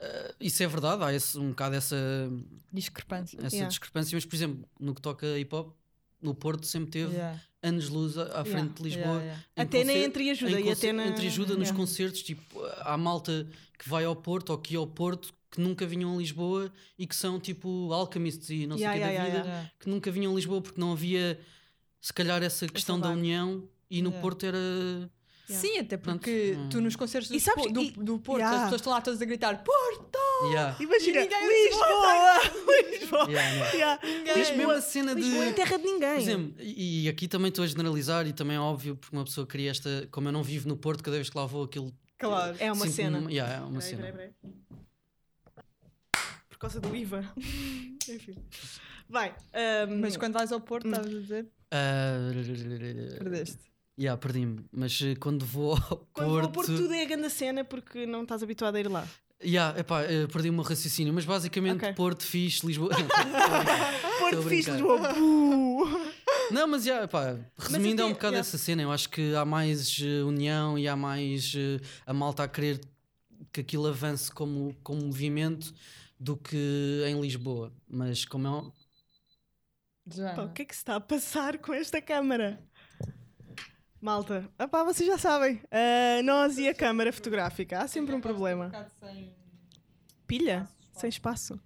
[0.00, 1.96] eh, isso é verdade, há esse, um bocado essa,
[2.72, 3.36] Discrepância.
[3.38, 3.68] essa Yeah.
[3.68, 5.74] discrepância, mas por exemplo, no que toca a hip hop,
[6.20, 7.40] no Porto sempre teve Yeah.
[7.62, 9.04] anos luz à, frente de Lisboa.
[9.06, 9.44] Yeah, yeah.
[9.56, 11.76] Até nem entre ajuda em e até na- entre ajuda nos Yeah.
[11.78, 12.42] concertos, tipo,
[12.80, 13.46] há malta
[13.78, 17.06] que vai ao Porto ou que ia ao Porto que nunca vinham a Lisboa e
[17.06, 19.72] que são tipo alchemists e não sei o Yeah, que yeah, da vida, yeah, yeah.
[19.78, 21.38] que nunca vinham a Lisboa porque não havia
[22.00, 24.20] se calhar essa questão da união e no Yeah.
[24.20, 24.58] Porto era
[25.46, 25.60] Yeah.
[25.68, 26.20] Sim, até Pronto.
[26.20, 26.68] porque Hum.
[26.70, 28.56] tu nos concertos do, E sabes- do, e- do Porto, Yeah.
[28.56, 30.18] as pessoas estão lá todas a gritar Porto!
[30.50, 30.74] Yeah.
[30.82, 32.40] Imagina, E ninguém Lisboa!
[32.90, 33.30] Lisboa!
[33.30, 34.00] Yeah, yeah.
[34.06, 34.32] Yeah.
[34.38, 36.14] Mas mesmo a cena de Lisboa é terra de ninguém.
[36.14, 39.24] Por exemplo, e, e aqui também estou a generalizar e também é óbvio porque uma
[39.24, 41.92] pessoa cria esta, como eu não vivo no Porto, cada vez que lá vou aquilo
[42.18, 42.56] Claro.
[42.58, 43.18] é uma cena.
[43.20, 44.02] numa- yeah, é uma Peraí, cena.
[44.02, 44.54] peraí, peraí.
[46.54, 47.24] Por causa do IVA.
[48.08, 48.36] Enfim.
[49.08, 49.34] Vai.
[49.52, 52.30] ahm, Mas quando vais ao Porto, estás a dizer, Ah,
[53.18, 53.58] perdeste.
[53.98, 57.06] yeah, perdi-me, mas eh, quando vou ao quando vou ao Porto, Porto tudo é a
[57.06, 59.06] grande cena porque não estás habituado a ir lá.
[59.42, 61.92] yeah, epá, eh, perdi o meu raciocínio, mas basicamente Ok.
[61.94, 62.90] Porto, fixe, Lisboa.
[64.20, 64.70] Porto fixe.
[64.70, 65.00] Lisboa.
[66.50, 68.40] Não, mas já, pá, resumindo, é um bocado yeah.
[68.48, 68.82] essa cena.
[68.82, 72.80] Eu acho que há mais eh, união e há mais eh, a malta a querer
[73.52, 75.72] que aquilo avance como, como movimento
[76.24, 77.70] do que em Lisboa.
[77.86, 78.50] Mas como é.
[78.50, 78.72] um-
[80.44, 82.62] o que é que se está a passar com esta câmara?
[84.00, 85.62] Malta, ah pá, vocês já sabem.
[85.70, 87.80] Ah, nós e a câmara fotográfica.
[87.80, 88.70] Há sempre um problema.
[90.26, 90.68] Pilha?
[90.92, 91.60] Sem espaço.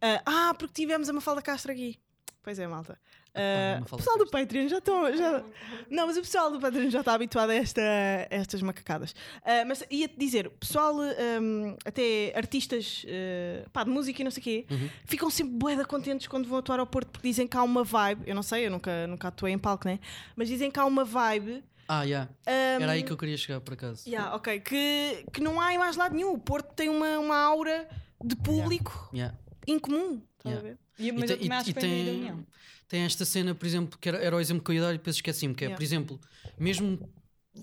[0.00, 2.00] Ah, ah, porque tivemos a Mafalda Castro aqui.
[2.42, 3.00] Pois é, malta.
[3.34, 4.26] Ah, o pessoal do.
[4.30, 5.16] Patreon já estão.
[5.16, 5.42] Já...
[5.90, 9.14] Não, mas o pessoal do Patreon já está habituado a, esta, a estas macacadas.
[9.44, 14.30] Ah, mas ia-te dizer, o pessoal, ahm, até artistas ah, pá, de música e não
[14.30, 14.88] sei o quê, Uhum.
[15.06, 18.22] ficam sempre bué contentes quando vão atuar ao Porto porque dizem que há uma vibe.
[18.26, 19.98] Eu não sei, eu nunca, nunca atuei em palco, né?
[20.36, 21.64] Mas dizem que há uma vibe.
[21.88, 22.30] Ah, yeah.
[22.46, 24.08] ahm, era aí que eu queria chegar por acaso.
[24.08, 26.32] Yeah, ok, que, que não há em mais lado nenhum.
[26.32, 27.88] O Porto tem uma, uma aura
[28.24, 29.36] de público Yeah.
[29.66, 30.22] incomum.
[30.38, 30.62] Estás a Yeah.
[30.68, 30.78] ver?
[30.98, 32.46] E, E mas te- eu também acho que União.
[32.92, 34.98] Tem esta cena, por exemplo, que era, era o exemplo que eu ia dar e
[34.98, 35.76] depois esqueci-me, que é, Yeah.
[35.78, 36.20] por exemplo,
[36.58, 37.10] mesmo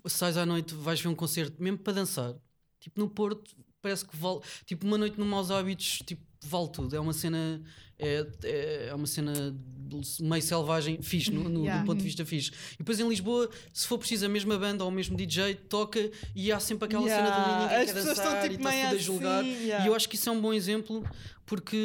[0.08, 2.34] sais à noite, vais ver um concerto, mesmo para dançar,
[2.80, 6.96] tipo no Porto, parece que vale, tipo uma noite no Maus Hábitos, tipo, vale tudo.
[6.96, 7.62] É uma cena,
[8.00, 9.56] é, é, é uma cena
[10.20, 11.82] meio selvagem, fixe, no, no, Yeah.
[11.84, 12.50] do ponto de vista fixe.
[12.74, 16.10] E depois em Lisboa, se for preciso, a mesma banda ou o mesmo DJ toca
[16.36, 18.65] e há sempre aquela cena Yeah, do ninguém as quer pessoas estão, dançar tipo, e
[18.68, 19.42] está-se a julgar.
[19.42, 19.86] assim, yeah.
[19.86, 21.04] E eu acho que isso é um bom exemplo
[21.46, 21.78] porque.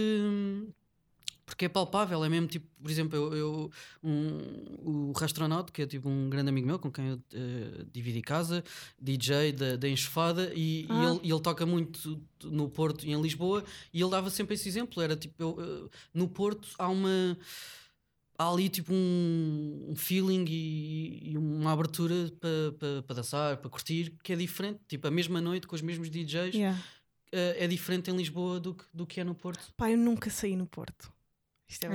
[1.47, 3.71] Porque é palpável, é mesmo tipo, por exemplo, eu, eu-
[4.03, 8.23] um, o Rastronaut, que é tipo um grande amigo meu com quem eu eh, dividi
[8.23, 8.65] casa,
[8.99, 11.11] DJ da, da Enxofada, e, e Ah.
[11.11, 14.67] ele, e ele toca muito no Porto e em Lisboa, e ele dava sempre esse
[14.69, 15.03] exemplo.
[15.03, 17.37] Era tipo, eu, eh, no Porto há uma.
[18.37, 23.71] Há ali tipo um, um feeling e, e uma abertura para pa, pa dançar, para
[23.71, 24.81] curtir, que é diferente.
[24.89, 26.83] Tipo, a mesma noite com os mesmos DJs Yeah.
[27.31, 29.73] eh, é diferente em Lisboa do que, do que é no Porto.
[29.77, 31.13] Pá, eu nunca saí no Porto.
[31.75, 31.89] Isto é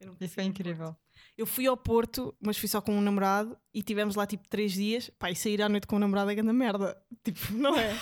[0.00, 0.96] Eu nunca isso é incrível.
[1.36, 4.72] Eu fui ao Porto, mas fui só com um namorado e tivemos lá tipo três
[4.72, 5.10] dias.
[5.18, 6.96] Pá, e sair à noite com um namorado é grande merda.
[7.24, 7.96] Tipo, não é?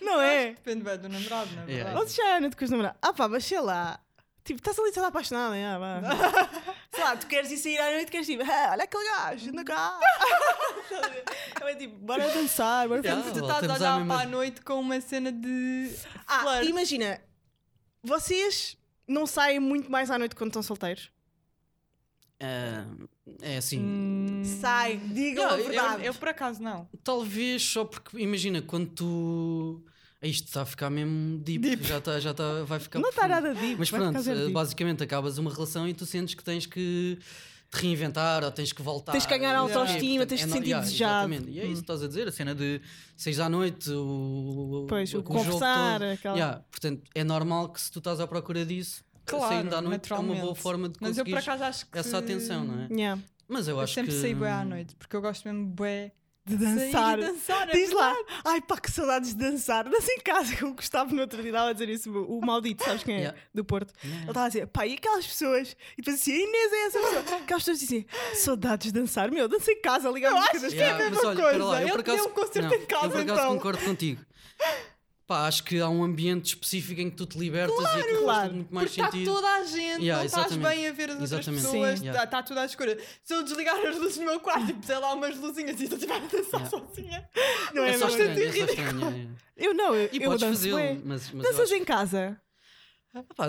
[0.00, 0.52] Não é?
[0.54, 1.84] Depende bem do namorado, não é Yeah.
[1.90, 2.10] verdade?
[2.10, 2.98] Vocês já à noite com os namorados?
[3.02, 4.00] Ah pá, mas sei lá.
[4.44, 6.00] Tipo, estás ali toda apaixonada, já, vá.
[6.94, 9.64] sei lá, tu queres ir sair à noite, queres tipo, ah, olha aquele gajo, anda
[9.64, 9.98] cá.
[11.62, 13.22] é tipo, bora dançar, bora Yeah.
[13.22, 13.40] fazer.
[13.40, 15.90] Tu estás à a olhar para a noite com uma cena de.
[16.28, 17.20] Ah, imagina,
[18.02, 21.10] vocês não saem muito mais à noite quando estão solteiros?
[22.40, 22.84] Ah,
[23.40, 26.04] é assim, Hum, Sai, digam a eu, verdade.
[26.04, 26.88] eu, por acaso não.
[27.02, 29.84] talvez só porque imagina quando tu
[30.20, 33.54] isto está a ficar mesmo deep, já está, já está, vai ficar não está nada
[33.54, 33.76] deep.
[33.78, 34.52] Mas pronto, eh, deep.
[34.52, 37.18] basicamente acabas uma relação e tu sentes que tens que
[37.74, 39.12] te reinventar ou tens que voltar.
[39.12, 39.72] Tens que ganhar o quê.
[39.74, 41.32] autoestima, Portanto, tens de é sentir yeah, desejado.
[41.32, 41.50] Exatamente.
[41.56, 41.74] E é isso Hum.
[41.74, 42.80] que estás a dizer, a cena de
[43.16, 47.90] seis à noite, o, Pois, o jogo conversar, aquela- Yeah, portanto, é normal que se
[47.90, 51.16] tu estás à procura disso, Claro, saindo à noite é uma boa forma de Mas
[51.18, 51.98] eu por conseguir acaso acho que.
[51.98, 52.88] essa atenção, não é?
[52.92, 53.20] Yeah.
[53.48, 54.20] Mas eu, Eu acho sempre que.
[54.20, 56.12] saí bué à noite, porque eu gosto mesmo bué
[56.46, 56.90] De de dançar.
[56.92, 57.68] sair e dançar.
[57.70, 58.40] é Diz lá, verdade.
[58.44, 59.88] ai pá, que saudades de dançar.
[59.88, 62.44] Dança em casa, que o Gustavo no outro dia estava a dizer isso, o o
[62.44, 63.18] maldito, sabes quem é?
[63.20, 63.38] Yeah.
[63.54, 63.92] Do Porto.
[64.04, 64.22] Yeah.
[64.24, 65.76] Ele estava a dizer, pá, e aquelas pessoas?
[65.96, 67.20] E depois assim, a Inês é essa pessoa.
[67.38, 69.30] Aquelas pessoas dizem, saudades de dançar.
[69.30, 71.16] Meu, dança em casa, liga a Eu música acho das que é a Yeah, mesma
[71.16, 71.64] mas olha, coisa.
[71.64, 73.54] lá, eu Ele por acaso, um concerto não, em casa, eu por acaso então.
[73.56, 74.20] concordo contigo.
[75.26, 78.18] Pá, acho que há um ambiente específico em que tu te libertas e aquilo faz
[78.24, 78.42] claro.
[78.48, 79.32] tudo muito mais Porque está sentido.
[79.34, 80.68] toda a gente, Yeah, não estás exatamente.
[80.76, 81.62] bem a ver as outras Exatamente.
[81.64, 81.94] pessoas, Sim.
[81.94, 82.26] está Yeah.
[82.30, 82.98] tá tudo à escura.
[83.22, 86.16] Se eu desligar as luzes do meu quarto e puser lá umas luzinhas e estiver
[86.16, 86.68] a dançar Yeah.
[86.70, 87.28] sozinha,
[87.72, 88.98] Não é, É só bastante estranho, é só ridículo.
[89.08, 89.36] estranho.
[89.56, 89.66] é, é.
[89.66, 91.02] Eu não, eu, E eu podes danço fazê-lo, bem.
[91.04, 92.40] mas, mas eu Danças acho em casa?
[93.14, 93.46] que, pá,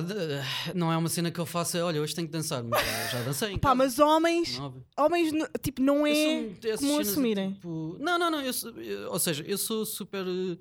[0.75, 3.21] não é uma cena que eu faça, olha, hoje tenho que dançar, mas já, já
[3.23, 3.57] dancei.
[3.57, 7.53] Pá, mas homens, é homens, tipo, não é sou um como assumirem.
[7.53, 10.23] tipo, não, não, não, eu eu- ou seja, eu sou super.
[10.25, 10.57] eh,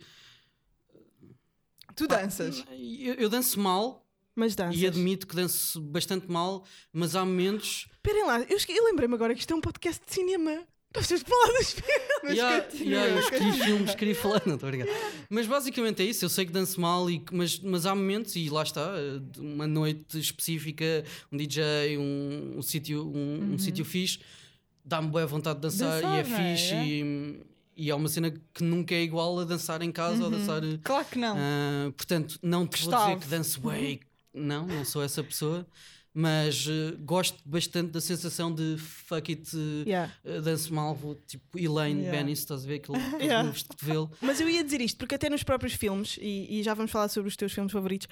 [1.94, 2.64] tu danças.
[2.70, 4.80] Eu, eu danço mal Mas danças.
[4.80, 7.86] e admito que danço bastante mal, mas há momentos.
[7.92, 10.62] Esperem lá, eu, eu lembrei-me agora que isto é um podcast de cinema.
[10.96, 12.04] Nós temos de falar dos filmes.
[12.24, 13.66] Yeah, yeah, eu continua.
[13.66, 14.88] filmes, queria falar, não estou a brincar.
[15.28, 18.48] Mas basicamente é isso, eu sei que danço mal, e, mas, mas há momentos, e
[18.48, 18.94] lá está,
[19.38, 24.20] uma noite específica, um DJ, um, um sítio um, um sítio fixe,
[24.82, 26.56] dá-me boa vontade de dançar, e é Dançar, é?
[26.56, 27.40] fixe, e,
[27.76, 30.62] e é uma cena que nunca é igual a dançar em casa ou dançar.
[30.64, 31.36] eh, Claro que não.
[31.38, 33.20] ah, portanto, não te vou dizer Gustavo.
[33.20, 34.00] que danço bem,
[34.32, 35.66] não, não sou essa pessoa.
[36.16, 40.12] Mas eh, gosto bastante da sensação de fuck it, eh, Yeah.
[40.24, 42.16] Uh, danço mal, vou tipo Elaine Yeah.
[42.18, 43.42] Bennis, estás a ver aquele, Yeah.
[43.44, 44.08] moves de cotovelo.
[44.20, 47.08] Mas eu ia dizer isto, porque até nos próprios filmes, e, e já vamos falar
[47.08, 48.06] sobre os teus filmes favoritos,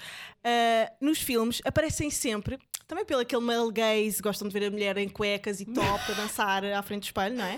[0.99, 5.07] nos filmes aparecem sempre, também pelo aquele male gaze, gostam de ver a mulher em
[5.07, 7.57] cuecas e top a dançar à frente do espelho, não é?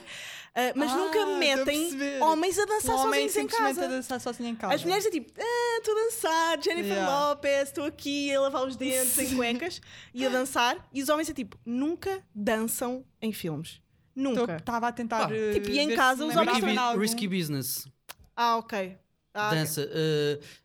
[0.57, 3.83] Ah, mas Ah, nunca metem homens a dançar Um homem sozinhos em casa.
[3.83, 4.73] a dançar sozinho em casa.
[4.73, 7.27] As mulheres é tipo, ah, estou a dançar, Jennifer Yeah.
[7.29, 9.81] Lopez, estou aqui a lavar os dentes em cuecas
[10.13, 10.77] e a dançar.
[10.93, 13.81] E os homens é tipo, nunca dançam em filmes.
[14.15, 14.55] Nunca.
[14.55, 15.27] Estava a tentar.
[15.27, 17.01] Pá, eh, tipo, e em casa os homens Risky, algum.
[17.01, 17.85] Risky Business,
[18.33, 18.97] Ah, ok.
[19.33, 19.81] Ah, dança.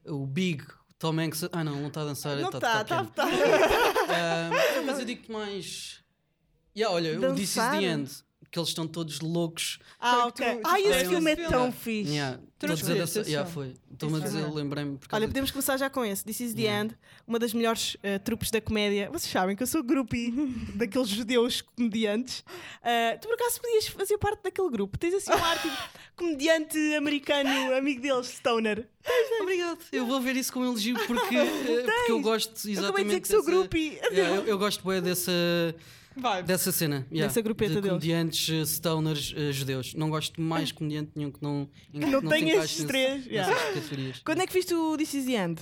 [0.07, 0.65] uh, o Big,
[1.01, 1.49] Tom Hanks.
[1.51, 2.37] Ah, não, não está a dançar.
[2.37, 3.27] Não tá- está, tá está.
[3.27, 3.29] Tá,
[4.09, 5.99] Ah, mas eu digo-te mais.
[6.77, 7.79] Yeah, olha, o This is Dançar?
[7.79, 8.11] the End,
[8.51, 9.79] que eles estão todos loucos.
[10.01, 10.45] Ah, ok.
[10.57, 12.11] tu- Ai, esse filme é tão fixe.
[12.13, 13.75] Yeah, todos a esse Yeah, foi.
[13.93, 14.99] Estou-me a dizer, lembrei-me.
[15.13, 16.25] Olha, podemos começar já com esse.
[16.25, 16.85] This is the Yeah.
[16.87, 19.09] End, uma das melhores uh, trupes da comédia.
[19.13, 20.33] Vocês sabem que eu sou groupie
[20.75, 22.41] daqueles judeus comediantes.
[22.41, 24.99] Uh, tu por acaso podias fazer parte daquele grupo?
[24.99, 25.77] Tens assim um ar tipo
[26.17, 28.89] comediante americano, amigo deles, Stoner.
[29.43, 29.79] Obrigado.
[29.93, 32.85] Eu vou ver isso com elogio porque, eh, porque eu gosto Eu exatamente.
[32.85, 33.99] acabei de dizer que sou dessa- groupie.
[34.13, 35.33] Yeah, eu, eu gosto bem dessa,
[36.17, 36.43] Vai.
[36.43, 37.07] dessa cena.
[37.11, 37.89] yeah, Dessa grupeta de deles.
[37.91, 39.95] comediantes eh, stoners eh, judeus.
[39.95, 43.27] Não gosto de mais comediante nenhum que não, Que não se tenha esses nesse- três,
[43.27, 43.55] yeah.
[43.75, 44.21] categorias.
[44.25, 45.61] Quando é que viste o This is the End?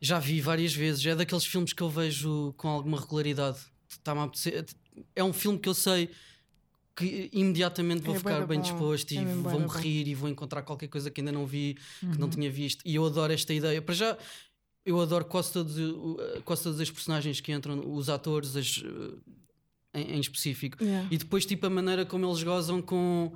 [0.00, 1.04] Já vi várias vezes.
[1.06, 3.58] É daqueles filmes que eu vejo com alguma regularidade.
[4.04, 4.64] Apetecer-
[5.14, 6.10] É um filme que eu sei
[6.96, 8.62] que imediatamente vou É ficar bem bom.
[8.64, 9.68] disposto É e vou-me bom.
[9.68, 12.14] rir e vou encontrar qualquer coisa que ainda não vi, que Uhum.
[12.18, 12.82] não tinha visto.
[12.84, 13.80] E eu adoro esta ideia.
[13.80, 14.18] Para já,
[14.84, 15.76] eu adoro quase, todos,
[16.44, 20.82] quase todas as personagens que entram, os atores as, eh, em, em específico.
[20.82, 21.08] Yeah.
[21.10, 23.32] E depois, tipo, a maneira como eles gozam com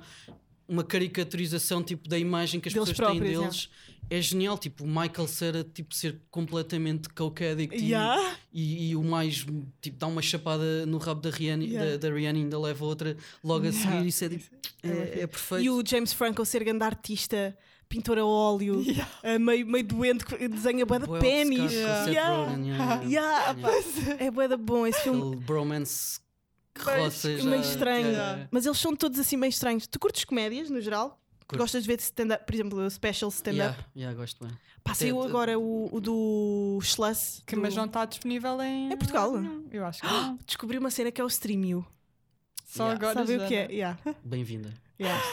[0.67, 3.69] uma caricaturização tipo, da imagem que as Deles pessoas têm próprios, deles.
[4.09, 8.37] É genial, tipo, o Michael Cera tipo, ser completamente coke addict e- Yeah.
[8.53, 9.45] e, e o mais,
[9.81, 11.91] tipo, dá uma chapada no rabo da Rihanna, Yeah.
[11.97, 13.91] da, da Rihanna e ainda leva outra logo a Yeah.
[13.91, 14.07] seguir.
[14.07, 14.45] Isso é, tipo,
[14.83, 15.63] é, é perfeito.
[15.63, 17.57] E o James Franco ser grande artista,
[17.87, 18.83] pintor a óleo,
[19.23, 22.09] eh, meio, meio doente, que desenha bué de Yeah.
[22.09, 23.03] Yeah, yeah.
[23.03, 23.69] Yeah, pá,
[24.19, 25.21] é bué da bom esse filme.
[25.21, 26.19] Aquele bromance
[26.73, 28.07] que Meio- roça já- meio estranho.
[28.07, 28.47] yeah, yeah.
[28.51, 29.87] Mas eles são todos assim meio estranhos.
[29.87, 31.19] Tu curtes comédias, no geral?
[31.47, 31.61] Curto.
[31.61, 33.57] Gostas de ver stand-up, por exemplo, o special stand-up?
[33.77, 34.53] Yeah, yeah, gosto bem.
[34.83, 37.41] Pá, saiu agora o, o do Schluss.
[37.45, 38.91] Que, do- mas não está disponível em.
[38.91, 39.31] Em Portugal?
[39.39, 39.65] nenhum.
[39.71, 40.37] Eu acho que não.
[40.45, 41.85] Descobri uma cena que é o Streamio.
[42.65, 43.05] Só Yeah.
[43.07, 43.25] agora.
[43.25, 43.71] Sabe já, o que é?
[43.71, 43.99] Yeah.
[44.25, 44.73] Bem-vinda.
[44.99, 45.23] Yeah.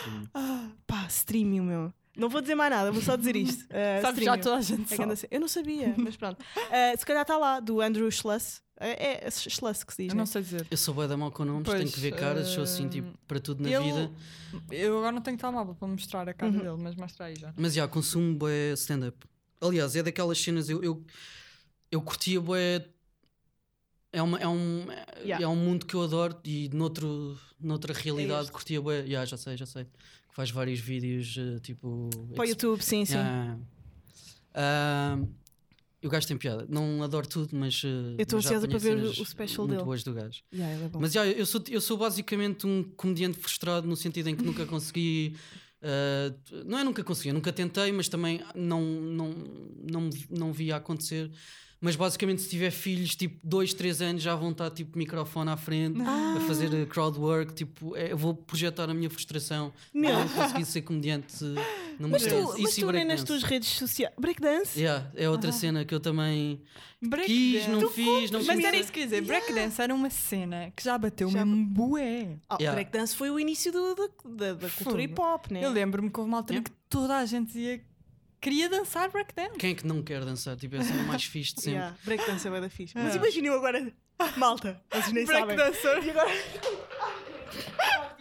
[0.87, 1.93] Pá, Streamio, meu.
[2.17, 3.65] Não vou dizer mais nada, vou só dizer isto.
[3.75, 5.29] Uh, Sabes, já toda a gente É sabe.
[5.31, 6.39] Eu não sabia, mas pronto.
[6.41, 8.63] Uh, se calhar está lá, do Andrew Schluss.
[8.79, 10.21] É, é Schluss que se diz, Eu né?
[10.23, 10.67] não sei dizer.
[10.71, 12.89] Eu sou bué da mal com nomes, tenho Pois, que ver caras, sou assim, hum,
[12.89, 14.11] tipo, para tudo na ele- vida.
[14.71, 16.59] Eu agora não tenho telemóvel para mostrar a cara Uhum.
[16.59, 17.53] dele, mas mostra aí já.
[17.57, 19.17] Mas já, consumo bué stand-up.
[19.61, 21.05] Aliás, é daquelas cenas, eu, eu,
[21.91, 22.85] eu curtia bué.
[24.13, 25.45] É, uma, é, um, é- Yeah.
[25.45, 28.53] é um mundo que eu adoro e noutro, noutra realidade este.
[28.53, 29.01] curtia bué.
[29.01, 29.87] Yeah, já sei, já sei.
[30.35, 32.11] Faz vários vídeos, eh, tipo.
[32.35, 33.15] Para o YouTube, sim, sim.
[34.53, 35.19] Ah,
[36.03, 36.67] eu gajo tem piada.
[36.69, 37.83] Não adoro tudo, mas.
[37.85, 39.85] eh, Eu estou ansiosa para ver o- o special muito dele.
[39.87, 40.43] boas do gajo.
[40.53, 40.91] Yeah, é.
[40.99, 44.67] Mas já, eu, sou, eu sou basicamente um comediante frustrado no sentido em que nunca
[44.67, 45.35] consegui.
[45.83, 46.35] uh,
[46.67, 49.31] não é nunca consegui, eu nunca tentei, mas também não, não,
[49.91, 51.31] não, não via acontecer.
[51.85, 55.57] Mas basicamente, se tiver filhos, tipo 2, 3 anos, já vão estar tipo microfone à
[55.57, 56.37] frente Ah.
[56.39, 57.53] a fazer uh, crowd work.
[57.53, 59.71] Tipo, é, eu vou projetar a minha frustração.
[59.93, 60.11] Meu.
[60.11, 61.45] Eu não consegui ser comediante
[61.99, 64.15] numa Mas tu, mas e tu nem nas tuas redes sociais.
[64.19, 64.81] Breakdance?
[64.81, 66.59] Yeah, é outra cena que eu também
[67.01, 67.69] quis, Breakdance.
[67.71, 68.65] não Tu fiz, não Mas fiz.
[68.65, 69.21] era isso que eu ia dizer.
[69.21, 72.39] Breakdance era uma cena que já bateu Já- mesmo bué.
[72.51, 72.73] Oh, Yeah.
[72.75, 75.63] Breakdance foi o início do- do- da, da cultura hip hop, né?
[75.63, 76.71] Eu lembro-me que houve uma altura Yeah.
[76.71, 77.81] que toda a gente ia...
[78.45, 79.57] queria dançar breakdance.
[79.59, 80.55] Quem é que não quer dançar?
[80.57, 81.79] Tipo, é a cena mais fixe de sempre.
[81.79, 82.93] Yeah, breakdance é bem da fixe.
[82.95, 83.23] Mas Yeah.
[83.25, 83.93] imaginem eu agora,
[84.37, 85.57] malta, vocês nem sabem.
[85.57, 86.05] Breakdancer.
[86.05, 86.31] E agora.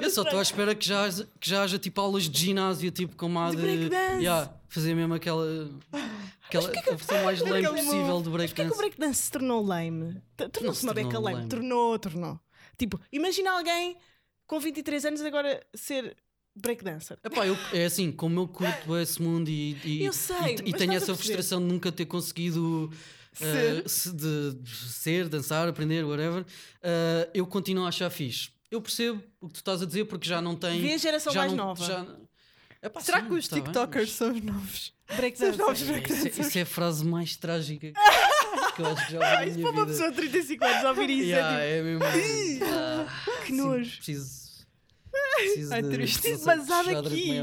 [0.00, 2.90] Eu só estou à espera que já, haja- que já haja tipo aulas de ginásio,
[2.90, 3.62] tipo como há De de.
[3.62, 4.16] breakdance.
[4.22, 5.68] Yeah, fazer mesmo aquela.
[6.46, 8.76] aquela a versão mais lame possível do Porquê que o breakdance.
[8.78, 10.22] breakdance se tornou lame?
[10.52, 11.36] Tornou-se se uma beca lame.
[11.36, 11.48] lame.
[11.48, 12.40] Tornou, tornou.
[12.78, 13.96] Tipo, imagina alguém
[14.46, 16.16] com 23 anos agora ser
[16.60, 17.18] breakdancer.
[17.24, 20.72] Epá, eu, é assim, como eu curto esse mundo e, e, Eu sei, e- e,
[20.72, 22.90] tenho essa frustração de nunca ter conseguido
[23.40, 26.44] eh, se- de, de ser, dançar, aprender, whatever,
[26.82, 28.50] eh, eu continuo a achar fixe.
[28.70, 30.80] Eu percebo o que tu estás a dizer porque já não tem.
[30.80, 31.84] Vê a geração já mais não- nova.
[31.84, 32.06] já-
[32.82, 34.92] Epá, Será sim, que os tá bem, TikTokers são os novos?
[35.14, 35.54] Breakdancer.
[35.56, 36.38] São novos Isso, é- breakdancers.
[36.46, 37.92] isso é a frase mais trágica
[38.74, 41.10] que eu acho que já ouvi Ah, isso para uma pessoa de 35 anos ouvir
[41.10, 42.04] isso Yeah, é é mesmo.
[42.04, 43.06] ah,
[43.42, 43.96] Que sim, nojo.
[43.96, 44.39] Preciso.
[45.40, 46.28] Preciso Ai, de, triste.
[46.30, 46.38] não
[47.02, 47.40] durante aqui.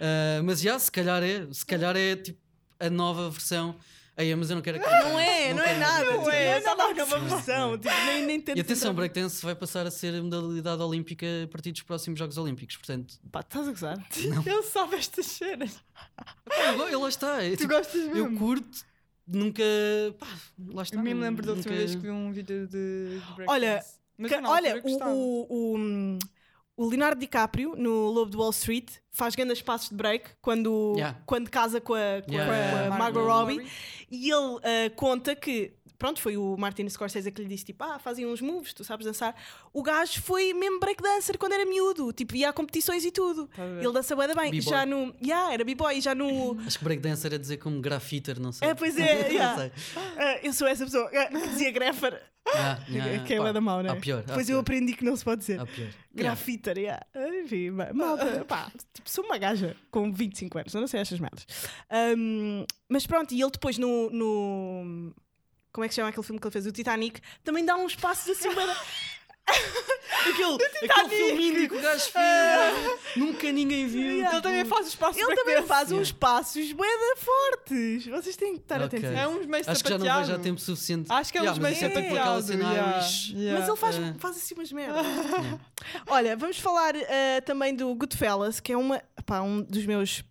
[0.00, 1.46] Ah, mas já, se calhar é.
[1.52, 2.38] Se calhar é tipo
[2.78, 3.76] a nova versão.
[4.16, 5.08] Aí, mas eu não quero acreditar.
[5.08, 6.04] Não é, não, é quero nada.
[6.04, 7.70] Não é, não é uma Não, versão.
[7.72, 7.78] não.
[7.78, 11.26] Tipo, nem, nem tento E atenção, entrar- breakdance vai passar a ser a modalidade olímpica
[11.42, 12.76] a partir dos próximos Jogos Olímpicos.
[12.76, 14.06] Portanto, Pá, estás a gozar?
[14.16, 15.80] Ele sabe estas cenas.
[16.78, 17.42] eu, eu lá está.
[17.42, 18.38] é Tu tipo, gostas eu mesmo?
[18.38, 18.84] curto,
[19.26, 19.64] nunca.
[20.16, 20.28] Pá,
[20.68, 20.96] lá está.
[20.96, 23.48] Eu me lembro da última vez que vi um vídeo de, de breakdance.
[23.50, 23.84] Olha,
[24.16, 26.18] Mas Que- olha, o, o, o, hum,
[26.76, 31.18] o Leonardo DiCaprio no Lobo de Wall Street faz grandes passos de break quando, Yeah.
[31.26, 32.98] quando casa com a, com a- Yeah, com a yeah, yeah.
[32.98, 33.70] Margot Margot Robbie Robbie.
[34.10, 35.72] e ele ah, conta que.
[36.04, 39.06] Pronto, foi o Martin Scorsese que lhe disse: tipo, ah, fazem uns moves, tu sabes
[39.06, 39.34] dançar.
[39.72, 43.48] O gajo foi mesmo breakdancer quando era miúdo, tipo, ia a competições e tudo.
[43.56, 43.82] Ver?
[43.82, 44.50] Ele dança bem.
[44.50, 44.60] B-boy.
[44.60, 45.16] Já no.
[45.22, 46.60] Yeah, era b-boy, já no.
[46.60, 48.68] Acho que breakdance era dizer como grafiter, não sei.
[48.68, 49.56] É, pois é, Não yeah.
[49.56, 49.72] sei.
[50.18, 53.82] Ah, eu sou essa pessoa ah, que dizia graffer, Yeah, yeah, que é da mau,
[53.82, 53.90] né?
[53.90, 54.18] Há pior.
[54.18, 55.58] há Depois eu pior, aprendi que não se pode dizer.
[55.58, 55.78] há pior.
[55.86, 55.94] Yeah.
[56.14, 57.06] Grafiter, yeah.
[57.42, 61.18] Enfim, ma- malta, pá, tipo, sou uma gaja com 25 anos, eu não sei estas
[61.18, 61.46] merdas.
[61.90, 65.14] Ahm, mas pronto, e ele depois no, no-
[65.74, 66.66] Como é que se chama aquele filme que ele fez?
[66.66, 68.48] O Titanic, também dá uns passos assim.
[70.24, 73.00] Aquele, aquele filminho que o gajo fez.
[73.14, 74.00] Nunca ninguém viu.
[74.12, 78.06] Ele tipo, também faz os passos Ele também faz uns passos bué da fortes.
[78.06, 78.98] Vocês têm que estar Ok.
[78.98, 79.18] atentos.
[79.18, 81.12] É uns meio Acho que já não vejo há tempo suficiente.
[81.12, 82.42] Acho que é Yeah, uns meio é aquela sapateado.
[82.42, 83.58] cena yeah, yeah.
[83.60, 85.04] Mas ele faz, faz assim umas merdas.
[86.06, 90.24] Olha, vamos falar eh, também do Goodfellas, que é uma, pá, um dos meus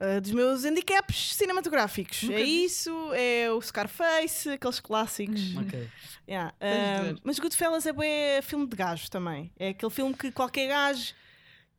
[0.00, 2.26] Uh, dos meus handicaps cinematográficos.
[2.30, 5.54] É isso, é o Scarface, aqueles clássicos.
[5.56, 5.88] Ok.
[6.26, 6.54] Yeah.
[6.58, 9.52] Uh, mas Goodfellas é bué filme de gajos também.
[9.58, 11.12] É aquele filme que qualquer gajo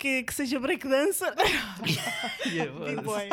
[0.01, 1.31] que, que seja breakdancer.
[1.83, 3.29] Big boy.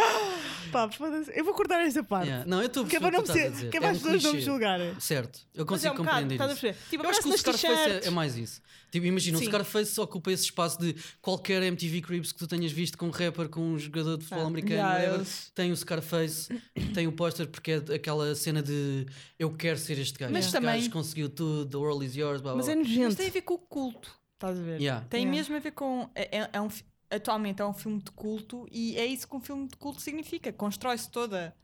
[0.71, 1.33] Pá, foda-se.
[1.35, 2.27] Eu vou cortar esta parte.
[2.29, 2.47] Yeah.
[2.47, 3.71] Não, eu estou a Que é para, não ser, dizer.
[3.71, 5.01] que é É para as pessoas não me julgarem.
[5.01, 6.61] Certo, eu Mas é consigo um bocado, compreender estás a isso.
[6.61, 6.91] perceber?
[6.91, 8.07] Tipo, Eu acho que o aparece nas Scarface é, t-shirts.
[8.07, 8.61] é mais isso.
[8.91, 9.47] Tipo, imagina, o Sim.
[9.47, 13.49] Scarface ocupa esse espaço de qualquer MTV Cribs que tu tenhas visto com um rapper,
[13.49, 15.17] com um jogador de futebol Ah, americano, Yeah, whatever.
[15.21, 16.49] eles- tem o Scarface,
[16.95, 19.07] tem o póster porque é aquela cena de
[19.39, 20.33] eu quero ser este gajo.
[20.33, 22.57] Mas este também- gajo conseguiu tudo, the world is yours, blá blá.
[22.63, 22.83] Mas é blá.
[22.85, 23.17] Mas nojento.
[23.17, 24.81] tem a ver com o culto, estás a ver?
[24.81, 25.05] Yeah.
[25.09, 25.37] Tem Yeah.
[25.39, 26.09] mesmo a ver com.
[26.15, 26.69] É, é- é um,
[27.11, 30.53] atualmente é um filme de culto e é isso que um filme de culto significa.
[30.53, 31.55] Constrói-se toda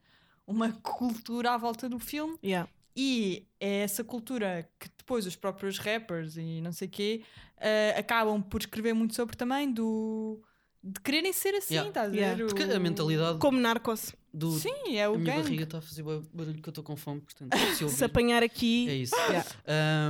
[0.46, 2.68] uma cultura à volta do filme Yeah.
[2.96, 7.22] e é essa cultura que depois os próprios rappers e não sei quê
[7.58, 10.42] eh, acabam por escrever muito sobre também do.
[10.82, 11.88] de quererem ser assim, Yeah.
[11.88, 12.36] estás a Yeah.
[12.36, 12.46] ver?
[12.46, 14.14] Porque O- a mentalidade Como narcos.
[14.32, 14.50] do.
[14.58, 17.20] Sim, é o a minha barriga está a fazer barulho que eu estou com fome,
[17.22, 18.86] portanto, se Se apanhar aqui.
[18.88, 19.14] é isso.
[19.16, 19.48] Yeah.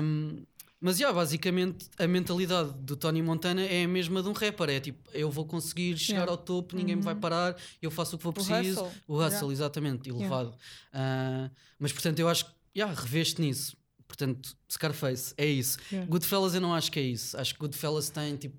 [0.03, 0.45] Um,
[0.85, 4.69] mas, yeah, basicamente, a mentalidade do Tony Montana é a mesma de um rapper.
[4.69, 6.33] É tipo, eu vou conseguir chegar Yeah.
[6.33, 8.85] ao topo, ninguém me vai parar, eu faço o que vou preciso.
[8.85, 9.01] hustle.
[9.09, 9.53] O hustle, Yeah.
[9.53, 10.55] exatamente, elevado.
[10.93, 13.77] Ah, mas, portanto, eu acho que, yeah, reveste nisso.
[14.07, 15.79] Portanto, Scarface, é isso.
[16.07, 17.37] Goodfellas eu não acho que é isso.
[17.39, 18.57] Acho que Goodfellas tem, tipo,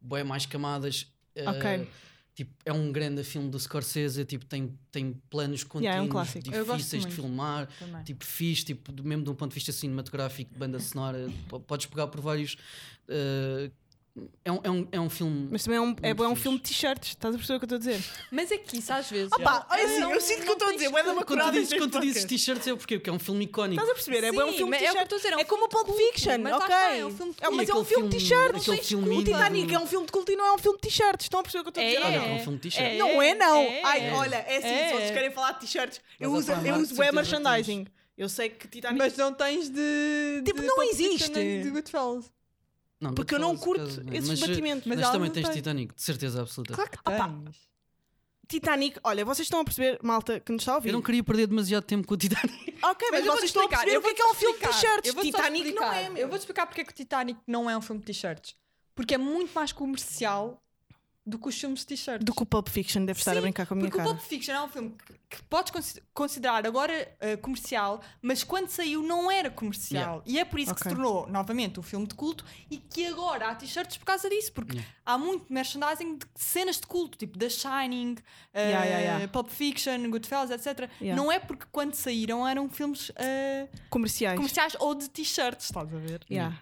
[0.00, 1.06] bem mais camadas.
[1.46, 1.88] ah, Ok.
[2.38, 5.98] Tipo, é um grande filme do Scorsese, tipo, tem, tem planos contínuos, Yeah,
[6.56, 8.04] é um difíceis de filmar, Também.
[8.04, 12.06] tipo fixe, tipo, mesmo de um ponto de vista cinematográfico, banda sonora, po- podes pegar
[12.06, 12.56] por vários.
[13.08, 13.72] eh,
[14.44, 15.48] é, um, é, um, é um filme.
[15.50, 17.10] Mas também é um, é, é um filme de t-shirts.
[17.10, 18.10] Estás a perceber o que eu estou a dizer?
[18.30, 19.32] Mas é que isso às vezes.
[19.32, 20.90] Opa, olha assim, não- eu sinto que eu estou a dizer.
[20.90, 23.80] quando tu curada dizes, quando tu dizes t-shirts é porque, porque é um filme icónico.
[23.82, 24.26] Estás a perceber?
[24.26, 25.16] É, um filme é t-shirts.
[25.16, 26.74] dizer, é um É como o Pulp Fiction, ok.
[26.74, 28.86] é um filme de É, mas é um filme t-shirts.
[28.88, 31.24] filme O Titanic é um filme de culto e não é um filme de t-shirts.
[31.26, 32.00] Estão a perceber o que eu estou a dizer?
[32.00, 32.26] É, Olha, não?
[32.26, 32.86] é um filme de t-shirt.
[32.94, 32.98] É.
[32.98, 33.56] Não é, não.
[33.62, 33.82] É.
[33.84, 34.92] Ai, olha, é assim, se É.
[34.92, 37.86] vocês querem falar de t-shirts, eu uso, certeza merchandising.
[38.16, 38.98] Eu sei que Titanic...
[38.98, 40.42] Mas não tens de.
[40.44, 41.30] Tipo, não existe.
[41.30, 42.24] De Goodfellas.
[43.00, 44.86] Não, Porque eu não curto acaso, esses mas, batimentos.
[44.86, 45.56] Mas, Mas também tens tem.
[45.56, 46.74] Titanic, de certeza absoluta.
[46.74, 47.68] Claro que Opa, tens.
[48.48, 50.88] Titanic, olha, vocês estão a perceber, malta, que nos está a ouvir.
[50.88, 52.68] Eu não queria perder demasiado tempo com o Titanic.
[52.80, 54.26] Ok, mas, eu vou-te vocês estão a explicar, perceber eu o que é que é
[54.26, 55.14] um filme de t-shirts.
[55.14, 56.22] Titanic não é, meu.
[56.22, 58.54] Eu vou-te explicar porque é que o Titanic não é um filme de t-shirts.
[58.94, 60.62] Porque é muito mais comercial
[61.28, 62.24] do que os filmes de t-shirts.
[62.24, 64.10] Do que o Pulp Fiction deve estar a Sim, brincar com a minha porque cara.
[64.10, 68.42] o Pulp Fiction é um filme que, que podes consi- considerar agora eh, comercial, mas
[68.42, 70.22] quando saiu não era comercial.
[70.26, 70.90] E é por isso que Ok.
[70.90, 74.52] se tornou novamente um filme de culto e que agora há t-shirts por causa disso,
[74.52, 74.94] porque Yeah.
[75.04, 78.16] há muito merchandising de cenas de culto, tipo The Shining,
[78.54, 79.28] eh, Yeah, yeah, yeah.
[79.28, 80.90] Pulp Fiction, Goodfellas, etc.
[81.00, 81.20] Yeah.
[81.20, 84.36] Não é porque quando saíram eram filmes eh, Comerciais.
[84.36, 86.20] comerciais ou de t-shirts, estás a ver?
[86.30, 86.56] Yeah.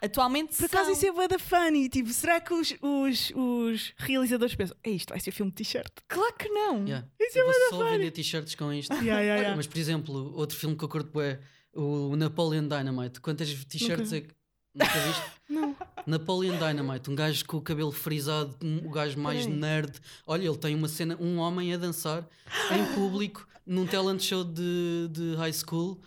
[0.00, 0.92] Atualmente Por acaso são.
[0.92, 1.88] isso é bué da funny.
[1.88, 5.92] Tipo, será que os, os, os realizadores pensam é isto vai ser filme de t-shirt?
[6.08, 6.84] Claro que não.
[6.86, 7.06] Yeah.
[7.20, 7.98] Isso é eu vou bué da só funny.
[7.98, 8.92] vender t-shirts com isto.
[8.94, 9.56] Yeah, yeah, yeah.
[9.56, 11.38] Mas, por exemplo, outro filme que eu curto é
[11.74, 13.20] o Napoleon Dynamite.
[13.20, 14.34] Quantas t-shirts é que.
[14.74, 15.22] Nunca viste?
[15.50, 15.76] Não.
[16.06, 19.58] Napoleon Dynamite, um gajo com o cabelo frisado, um- o gajo mais Peraí.
[19.58, 20.00] nerd.
[20.26, 22.26] Olha, ele tem uma cena, um homem a dançar
[22.74, 26.00] em público num talent show de, de high school.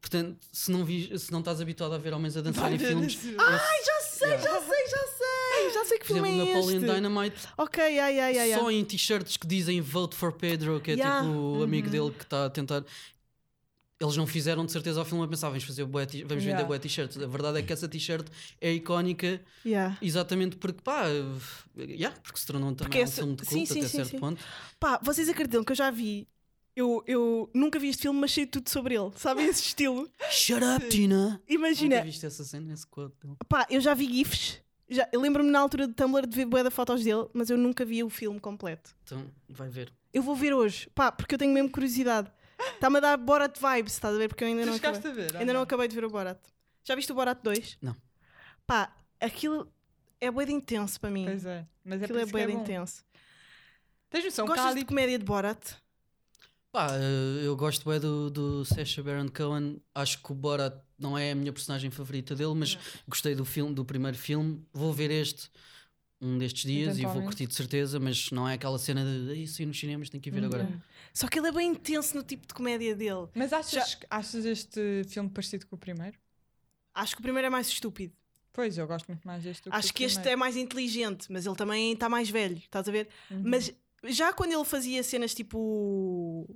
[0.00, 3.18] Portanto, se não, vi, se não estás habituado a ver homens a dançar em filmes,
[3.38, 4.42] Ai, já sei, Yeah.
[4.50, 5.74] já sei, já sei.
[5.74, 6.94] Já sei que por filme exemplo, é Napoleon este.
[6.94, 10.94] Dynamite, Ok, ai, ai, ai, só em t-shirts que dizem Vote for Pedro, que é
[10.94, 11.20] Yeah.
[11.26, 11.92] tipo o amigo Uhum.
[11.92, 12.82] dele que está a tentar.
[14.02, 16.52] Eles não fizeram de certeza ao filme a pensar, vamos, fazer bué vamos Yeah.
[16.52, 17.18] vender bué t-shirts.
[17.18, 18.26] A verdade é que essa t-shirt
[18.60, 19.98] é icónica Yeah.
[20.00, 21.04] exatamente porque, pá,
[21.78, 23.96] yeah, porque se tornou também Porque um essa- filme de sim, culto sim, até sim,
[23.98, 24.18] certo sim.
[24.18, 24.42] ponto.
[24.78, 26.26] Pá, vocês acreditam que eu já vi.
[26.74, 29.10] Eu, eu nunca vi este filme, mas sei tudo sobre ele.
[29.16, 30.08] Sabem esse estilo?
[30.30, 31.42] Shut up, Tina!
[31.48, 33.36] Imagina, Nunca viste essa cena, esse quote dele?
[33.48, 34.60] pá, eu já vi GIFs.
[34.88, 37.56] Já, eu lembro-me na altura de Tumblr de ver bué de fotos dele, mas eu
[37.56, 38.94] nunca vi o filme completo.
[39.04, 39.92] Então, vai ver.
[40.12, 42.30] Eu vou ver hoje, pá, porque eu tenho mesmo curiosidade.
[42.74, 44.28] Está-me a dar Borat vibes, estás a ver?
[44.28, 45.24] Porque eu ainda não chegaste acabei.
[45.24, 45.36] a ver?
[45.38, 46.38] Ainda não acabei de ver o Borat.
[46.84, 47.78] Já viste o Borat 2?
[47.80, 47.94] Não.
[48.66, 49.72] Pá, aquilo
[50.20, 51.24] é bué de intenso para mim.
[51.24, 51.66] Pois é.
[51.84, 53.04] Mas é aquilo é bué de é intenso.
[54.10, 55.76] Tens noção Gostas de comédia de Borat?
[56.72, 59.82] Pá, eh, eu gosto bem do, do Sacha Baron Cohen.
[59.94, 63.74] Acho que o Borat não é a minha personagem favorita dele, mas gostei do filme,
[63.74, 64.64] do primeiro filme.
[64.72, 65.50] Vou ver este
[66.20, 69.62] um destes dias e vou curtir de certeza, mas não é aquela cena de isso
[69.62, 70.68] aí nos cinemas, tem que ir ver agora.
[71.14, 73.26] Só que ele é bem intenso no tipo de comédia dele.
[73.34, 76.18] Mas achas, achas este filme parecido com o primeiro?
[76.94, 78.12] Acho que o primeiro é mais estúpido.
[78.52, 81.26] Pois, eu gosto muito mais deste do que Acho do que este é mais inteligente,
[81.30, 83.08] mas ele também está mais velho, estás a ver?
[83.30, 83.42] Uhum.
[83.44, 83.72] Mas
[84.04, 86.46] já quando ele fazia cenas tipo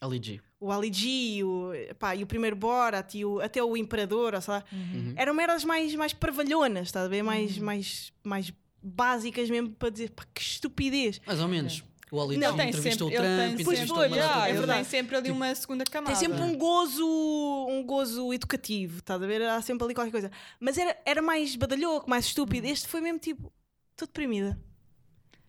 [0.00, 0.40] Ali G.
[0.60, 4.40] o Ali G, o, pá, e o primeiro Borat, e o, até o Imperador, ou
[4.40, 4.78] sei lá, Uhum.
[4.78, 5.14] Uhum.
[5.16, 7.22] eram merdas mais, mais parvalhonas, estás a ver?
[7.22, 11.20] Mais, mais, mais básicas mesmo para dizer, pá, que estupidez.
[11.26, 11.84] Mais ou menos.
[12.10, 14.52] O Ali Não, G tem entrevistou sempre, o ele Trump, tem entrevistou sempre, data yeah,
[14.52, 16.12] de ele tem sempre ali Tipo, uma segunda camada.
[16.16, 19.42] Tem sempre um gozo, um gozo educativo, estás a ver?
[19.42, 20.30] Há sempre ali qualquer coisa.
[20.60, 22.66] Mas era, era mais badalhoco, mais estúpido.
[22.66, 23.52] Este foi mesmo tipo,
[23.92, 24.56] estou deprimida.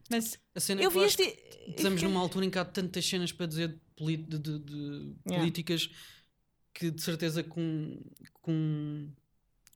[0.09, 1.23] Mas A cena Eu é que vi eu este.
[1.25, 4.75] que estamos numa altura em que há tantas cenas para dizer de, de- de- de
[5.25, 5.39] Yeah.
[5.39, 5.89] políticas
[6.73, 7.97] que de certeza com,
[8.41, 9.09] com,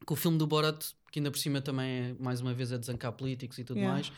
[0.05, 2.77] com o filme do Borat, que ainda por cima também é mais uma vez a
[2.77, 3.93] desancar políticos e tudo Yeah.
[3.95, 4.11] mais,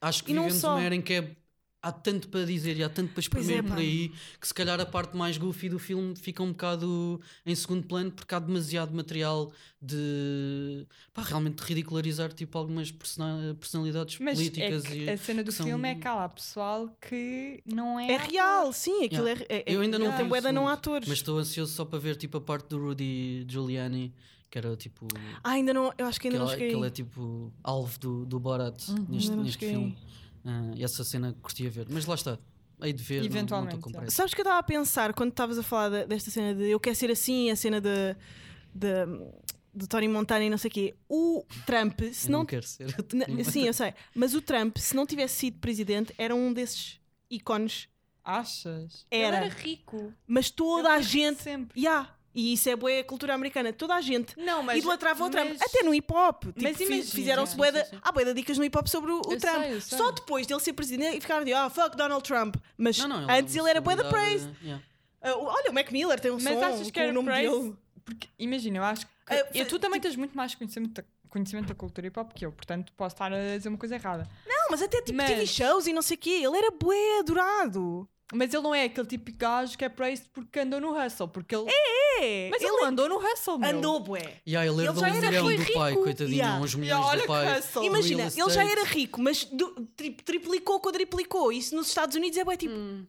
[0.00, 0.72] acho que E vivemos só.
[0.76, 1.36] uma era em que é-
[1.84, 4.54] há tanto para dizer e há tanto para Pois é, exprimir por aí que se
[4.54, 8.38] calhar a parte mais goofy do filme fica um bocado em segundo plano porque há
[8.38, 15.10] demasiado material de pá, realmente ridicularizar tipo algumas persona- personalidades Mas é políticas que e
[15.10, 18.12] a cena do que são- filme é que há lá pessoal que não é.
[18.12, 18.30] É ator.
[18.30, 19.44] real, sim, aquilo Yeah.
[19.48, 19.64] é, é.
[19.74, 21.08] Eu ainda não tem vi o bué de não segundo, atores.
[21.08, 24.12] Mas estou ansioso só para ver tipo a parte do Rudy Giuliani,
[24.50, 25.06] que era tipo.
[25.42, 26.70] Ah, ainda não, eu acho que que, ainda não ele, cheguei.
[26.70, 29.06] que ele é tipo alvo do, do Borat Uhum.
[29.08, 29.96] neste, não neste filme.
[30.74, 31.86] E essa cena curtia ver.
[31.90, 32.38] Mas lá está.
[32.82, 33.20] Hei de ver.
[33.20, 34.00] não- Eventualmente, Não estou com já.
[34.00, 34.16] pressa.
[34.16, 36.78] Sabes que eu estava a pensar quando estavas a falar de- desta cena de eu
[36.80, 38.16] quero ser assim, a cena de,
[38.74, 38.88] de,
[39.74, 40.94] de Tony Montana e não sei o quê.
[41.08, 42.46] O Trump, se Eu não, não.
[42.46, 42.88] quero ser.
[43.44, 43.94] Sim, eu sei.
[44.14, 47.88] Mas o Trump, se não tivesse sido presidente, era um desses ícones.
[48.22, 49.06] Achas?
[49.10, 49.36] Era.
[49.36, 50.12] Ele era rico.
[50.26, 51.42] Mas toda Ele a gente.
[51.42, 51.80] Sempre.
[51.80, 52.14] Yeah.
[52.34, 53.72] E isso é boa cultura americana.
[53.72, 54.78] Toda a gente Não, mas.
[54.78, 55.50] idolatrava o Trump.
[55.50, 56.44] mas- Até no hip hop.
[56.56, 56.74] Tipo.
[57.04, 57.70] Fizeram-se bué.
[58.02, 59.62] Há bué de dicas no hip hop sobre o, o Trump.
[59.62, 59.98] sei, sei.
[59.98, 62.56] Só depois dele ser presidente e ficaram de ah, fuck Donald Trump.
[62.76, 64.50] Mas Não, não, antes ele era bué da praise.
[64.62, 64.82] yeah.
[65.22, 67.28] Ah, olha, o Mac Miller tem um Mas som achas que com era o nome
[67.28, 67.50] praise?
[67.58, 67.76] dele.
[68.04, 69.12] Porque, imagina, eu acho que.
[69.30, 72.44] É, eu- tu também tens muito mais conhecimento da, conhecimento da cultura hip hop que
[72.44, 74.28] eu, portanto posso estar a dizer uma coisa errada.
[74.46, 76.30] Não, mas até tipo Mas- TV shows e não sei o quê.
[76.30, 78.08] Ele era bué adorado.
[78.34, 81.28] Mas ele não é aquele típico gajo que é praised porque andou no hustle.
[81.28, 81.66] Porque ele.
[82.20, 82.48] É.
[82.50, 83.70] Mas ele, não andou no hustle, meu.
[83.70, 84.40] andou bué.
[84.46, 86.02] Yeah, ele Ele já um era milhão foi do pai, rico.
[86.04, 86.60] coitadinho, Yeah.
[86.62, 87.58] uns milhões Yeah, olha do pai.
[87.58, 87.84] hustle.
[87.84, 91.52] Imagina, ele já era rico, mas du- tri- triplicou, quadriplicou.
[91.52, 92.74] Isso nos Estados Unidos é bué tipo.
[92.74, 93.06] Hum.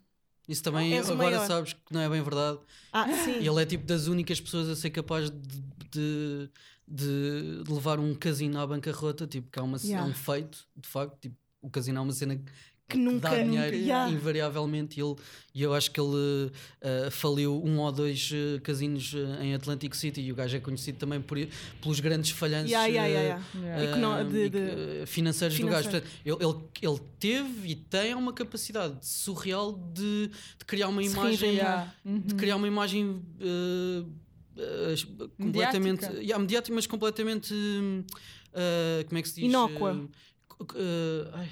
[0.47, 1.47] Isso também o agora maior.
[1.47, 2.59] sabes que não é bem verdade.
[2.93, 3.35] Ah, sim.
[3.37, 5.61] Ele é tipo das únicas pessoas a ser capaz de,
[5.91, 6.49] de,
[6.87, 10.05] de- de levar um casino à bancarrota, tipo, que é, uma, Yeah.
[10.05, 12.39] é um feito, de facto, tipo, o casino é uma cena
[12.87, 13.29] que nunca.
[13.29, 14.11] dá dinheiro nunca yeah.
[14.11, 15.15] invariavelmente ele,
[15.55, 19.95] e eu acho que ele eh, faliu um ou dois eh, casinos eh, em Atlantic
[19.95, 21.37] City e o gajo é conhecido também por,
[21.81, 23.07] pelos grandes falhanços Yeah, yeah,
[24.23, 25.89] de- de- financeiros do gajo.
[25.89, 26.05] financeiro.
[26.23, 26.43] Portanto,
[26.83, 30.27] ele, ele, ele teve e tem uma capacidade surreal de,
[30.59, 31.61] de criar uma imagem de
[32.05, 32.21] Uhum.
[32.37, 34.01] criar uma imagem uh,
[34.57, 36.21] uh, completamente Mediática.
[36.21, 39.45] yeah, mediática, mas completamente uh, como é que se diz?
[39.45, 39.93] Inócua.
[39.93, 40.09] Uh, uh,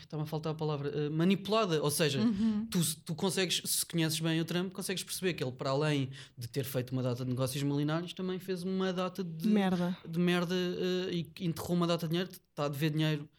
[0.01, 2.65] está-me a faltar a palavra uh, manipulada, ou seja, Uhum.
[2.69, 6.47] tu, tu consegues, se conheces bem o Trump, consegues perceber que ele, para além de
[6.47, 9.97] ter feito uma data de negócios milionários, também fez uma data de, Merda.
[10.07, 13.29] de merda uh, e enterrou uma data de dinheiro, está a dever dinheiro.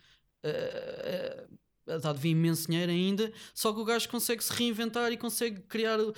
[0.44, 0.48] uh,
[1.44, 5.16] uh, Está a dever imenso dinheiro ainda, só que o gajo consegue se reinventar e
[5.18, 6.14] consegue criar, uh,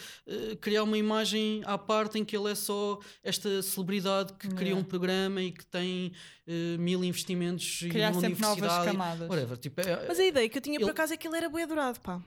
[0.60, 4.80] criar uma imagem à parte em que ele é só esta celebridade que cria Yeah.
[4.80, 6.12] um programa e que tem
[6.46, 9.28] uh, mil investimentos e Criar uma sempre novas e- camadas.
[9.28, 11.36] Whatever, tipo, é- Mas a ideia que eu tinha por Ele- acaso é que ele
[11.36, 12.20] era bué adorado, pá.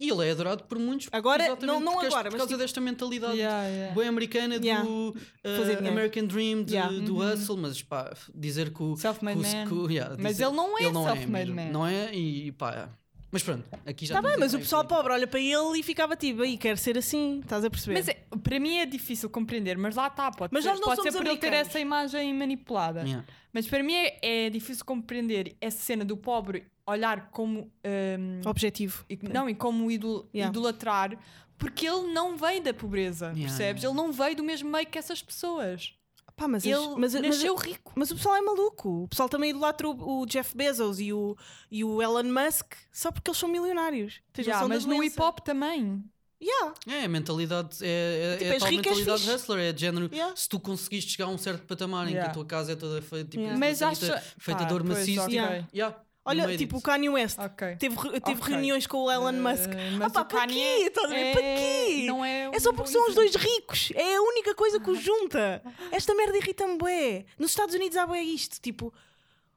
[0.00, 1.08] E ele é adorado por muitos.
[1.12, 3.94] Agora, não- não porque este- agora, por mas causa tipo- desta mentalidade Yeah, yeah.
[3.94, 4.84] bem americana Yeah.
[4.84, 5.88] do uh, Fazer dinheiro.
[5.88, 6.92] American Dream, de- Yeah.
[7.00, 7.32] do Uhum.
[7.32, 8.96] hustle, mas pá, dizer que o.
[8.96, 9.68] Self-made man.
[9.68, 11.54] que yeah, Mas dizer- ele não é ele não é self-made mesmo.
[11.54, 11.72] man.
[11.72, 12.88] Não é, e pá.
[13.30, 15.40] Mas pronto, aqui já Está Tá bem, estamos a mas o pessoal pobre olha para
[15.40, 17.94] ele e ficava tipo, aí quer ser assim, estás a perceber?
[17.98, 20.86] Mas é- para mim é difícil compreender, mas lá está, pode Mas ser, nós não
[20.86, 23.00] pode ser somos por ele ter essa imagem manipulada.
[23.02, 23.24] Yeah.
[23.52, 27.70] Mas para mim é, é difícil compreender essa cena do pobre olhar como.
[27.84, 29.04] hum, Objetivo.
[29.08, 30.50] e- não, e como idol- Yeah.
[30.50, 31.18] idolatrar,
[31.58, 33.82] porque ele não veio da pobreza, Yeah, percebes?
[33.82, 33.86] yeah.
[33.88, 35.94] Ele não veio do mesmo meio que essas pessoas.
[36.36, 37.92] Pá, mas, as- ele mas, mas- nasceu rico.
[37.94, 39.04] mas o pessoal é maluco.
[39.04, 41.36] O pessoal também idolatra o, o Jeff Bezos e o,
[41.70, 44.20] e o Elon Musk só porque eles são milionários.
[44.36, 46.02] Yeah, mas no hip hop também.
[46.42, 46.74] Yeah.
[46.88, 49.34] É, a mentalidade é, é, Tipo, é tal mentalidade fixe.
[49.34, 50.10] hustler, é de género.
[50.12, 50.34] Yeah.
[50.36, 52.30] Se tu conseguiste chegar a um certo patamar em que Yeah.
[52.32, 53.58] a tua casa é toda feita, tipo, Yeah.
[53.58, 54.20] Mas acha.
[54.36, 55.34] feita Pá, de ouro maciço, ok.
[55.72, 55.96] Yeah.
[56.24, 56.80] Olha, tipo o.
[56.82, 57.38] Kanye West.
[57.38, 57.76] Ok.
[57.76, 58.52] Teve, teve Ok.
[58.54, 59.68] reuniões com o Elon Musk.
[59.70, 60.84] Eh, Ah mas pá, o para quê?
[60.86, 61.32] Estás a ver?
[61.32, 62.04] Para quê?
[62.06, 63.92] Não é, É só um porque são os dois ricos.
[63.94, 65.62] É a única coisa que os junta.
[65.92, 67.26] Esta merda irrita-me bué.
[67.38, 68.60] Nos Estados Unidos há bué isto.
[68.60, 68.92] Tipo,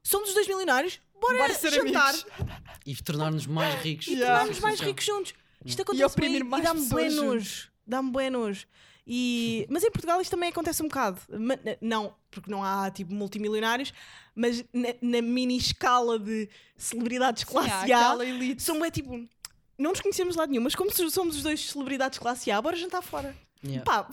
[0.03, 2.25] somos os dois milionários, bora, Bora ser jantar amigos.
[2.85, 4.07] E tornar-nos mais ricos.
[4.07, 4.27] e Yeah.
[4.39, 5.33] tornarmos mais ricos juntos.
[5.65, 7.69] Isto acontece oprimir bué mais e dá-me bué nojo.
[7.85, 8.65] Dá-me bué nojo.
[9.09, 11.21] E, mas em Portugal isto também acontece um bocado.
[11.79, 13.93] Não, porque não há tipo multimilionários,
[14.35, 18.61] mas na, na mini escala de celebridades Sim, há classe A, elite.
[18.61, 19.25] são é tipo.
[19.77, 22.75] Não nos conhecemos de lado nenhum, mas como somos os dois celebridades classe A, bora
[22.75, 23.33] jantar fora.
[23.63, 23.85] Yeah.
[23.85, 24.09] Pá,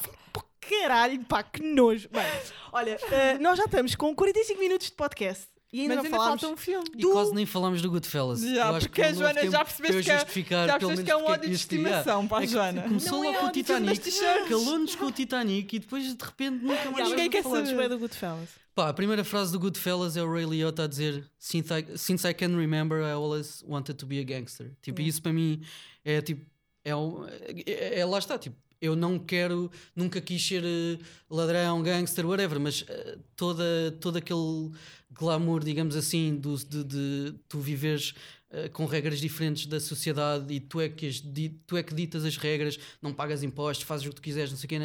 [0.61, 2.09] caralho, pá, que nojo.
[2.11, 2.23] Bem,
[2.71, 6.41] olha, eh, nós já estamos com 45 minutos de podcast E ainda Mas ainda falámos.
[6.41, 6.87] falta um filme.
[6.97, 8.45] E quase nem falámos do Goodfellas.
[8.45, 11.25] Acho porque que a Joana já percebeste que é- justificar, já percebeste que é um
[11.25, 12.83] ódio de estimação para a É que Joana.
[12.83, 14.11] Começou Não logo é com o Titanic,
[14.49, 17.77] calou-nos com o Titanic e depois de repente nunca mais ninguém quer saber.
[17.77, 18.49] bem do Goodfellas.
[18.73, 22.27] Pá, a primeira frase do Goodfellas é o Ray Liotta a dizer Since I, since
[22.29, 24.71] I can remember, I always wanted to be a gangster.
[24.81, 25.09] Tipo, Yeah.
[25.11, 25.61] isso para mim
[26.05, 26.45] é tipo,
[26.85, 27.27] é, um-
[27.67, 30.99] é, é- lá está, tipo, eu não quero, nunca quis ser eh,
[31.31, 33.65] ladrão, gangster, whatever, mas eh, toda,
[34.01, 34.71] todo aquele
[35.11, 38.15] glamour, digamos assim, do, de, de tu viveres
[38.51, 41.23] eh, com regras diferentes da sociedade e tu é, que as
[41.67, 44.59] tu é que ditas as regras, não pagas impostos, fazes o que tu quiseres, não
[44.59, 44.77] sei o que,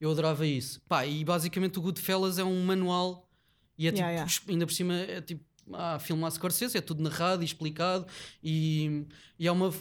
[0.00, 0.80] eu adorava isso.
[0.88, 3.28] Pá, e basicamente o Goodfellas é um manual
[3.78, 4.26] e é Yeah, tipo, yeah.
[4.30, 8.06] es- ainda por cima, é tipo, ah, filme a Scorsese, é tudo narrado e explicado
[8.42, 9.04] e,
[9.38, 9.72] e é uma.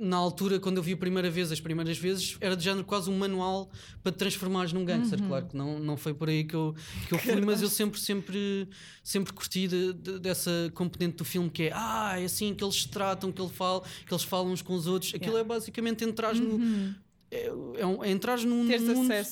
[0.00, 3.10] Na altura, quando eu vi a primeira vez, as primeiras vezes, era de género quase
[3.10, 3.68] um manual
[4.00, 5.20] para te transformares num gangster.
[5.20, 6.72] Claro que não, não foi por aí que eu,
[7.08, 8.68] que eu fui, mas eu sempre, sempre,
[9.02, 12.76] sempre curti de- de- dessa componente do filme que é ah, é assim que eles
[12.82, 15.12] se tratam, que, ele fala, que eles falam uns com os outros.
[15.14, 15.40] Aquilo Yeah.
[15.40, 16.94] é basicamente entrar no.
[17.30, 17.46] É,
[17.78, 18.68] é, um, é entrares num mundo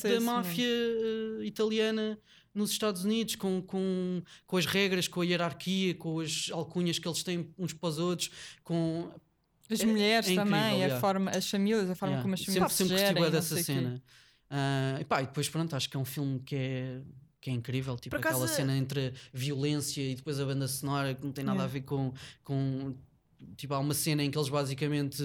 [0.02, 2.18] da máfia eh, italiana
[2.52, 7.06] nos Estados Unidos, com, com, com as regras, com a hierarquia, com as alcunhas que
[7.06, 8.30] eles têm uns para os outros,
[8.64, 9.10] com
[9.70, 11.00] As É- mulheres é incrível, também, a yeah.
[11.00, 14.02] forma, as famílias, a forma Yeah, como as sempre, famílias se sempre gerem, dessa cena.
[14.48, 17.00] Ah, e, pá, e depois pronto, acho que é um filme que é,
[17.40, 21.24] que é incrível, tipo Por aquela cena entre violência e depois a banda sonora que
[21.24, 21.70] não tem nada Yeah.
[21.70, 22.12] a ver com,
[22.44, 22.94] com
[23.56, 25.22] tipo, há uma cena em que eles basicamente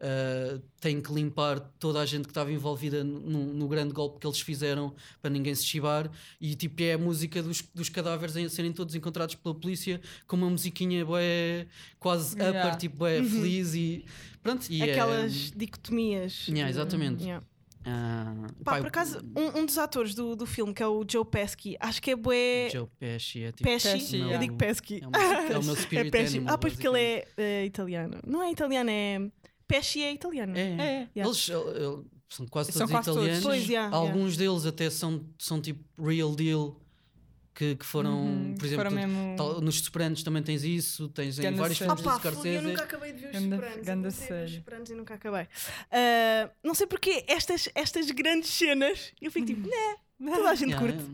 [0.00, 4.26] ah, têm que limpar toda a gente que estava envolvida no, no grande golpe que
[4.26, 8.48] eles fizeram para ninguém se chibar e tipo é a música dos, dos cadáveres a
[8.48, 11.66] serem todos encontrados pela polícia com uma musiquinha bué,
[11.98, 12.60] quase Yeah.
[12.68, 14.04] upper, tipo bué feliz e
[14.42, 16.46] pronto, e é- Aquelas dicotomias.
[16.48, 17.24] Yeah, exatamente.
[17.24, 17.44] Yeah.
[17.90, 21.04] Ah, Pá, pá, por acaso, um, um dos atores do, do filme, que é o
[21.10, 22.68] Joe Pesci, acho que é bué.
[22.70, 23.64] Joe Pesci é tipo.
[23.64, 24.38] Pesci, Pesci, eu yeah.
[24.38, 25.00] digo Pesci.
[25.02, 25.20] É o meu,
[25.56, 26.36] é o meu É spirit Pesci.
[26.36, 26.54] animal.
[26.54, 28.18] Ah, pois porque ele é eh, italiano.
[28.26, 29.18] Não é italiano, é.
[29.66, 30.56] Pesci é italiano.
[30.56, 31.08] É, É.
[31.16, 31.24] Yeah.
[31.24, 33.22] Eles, ele- ele- são quase São todos quase todos.
[33.22, 33.44] italianos.
[33.44, 36.78] Pois, yeah, Alguns deles até são, são tipo real deal.
[37.58, 41.40] Que, que foram, Uhum, por exemplo, foram mesmo- tal- nos Sopranos também tens isso, tens
[41.40, 41.88] em Ganda vários série.
[41.88, 42.64] filmes do pá, eu Scorsese.
[42.64, 43.76] nunca acabei de ver os Ganda- Sopranos.
[43.78, 44.14] eu ganda os.
[44.54, 45.48] Sopranos e nunca acabei.
[45.90, 49.96] Ah, não sei porque estas, estas grandes cenas, eu fico tipo, né,
[50.36, 51.10] toda a gente Yeah, curte.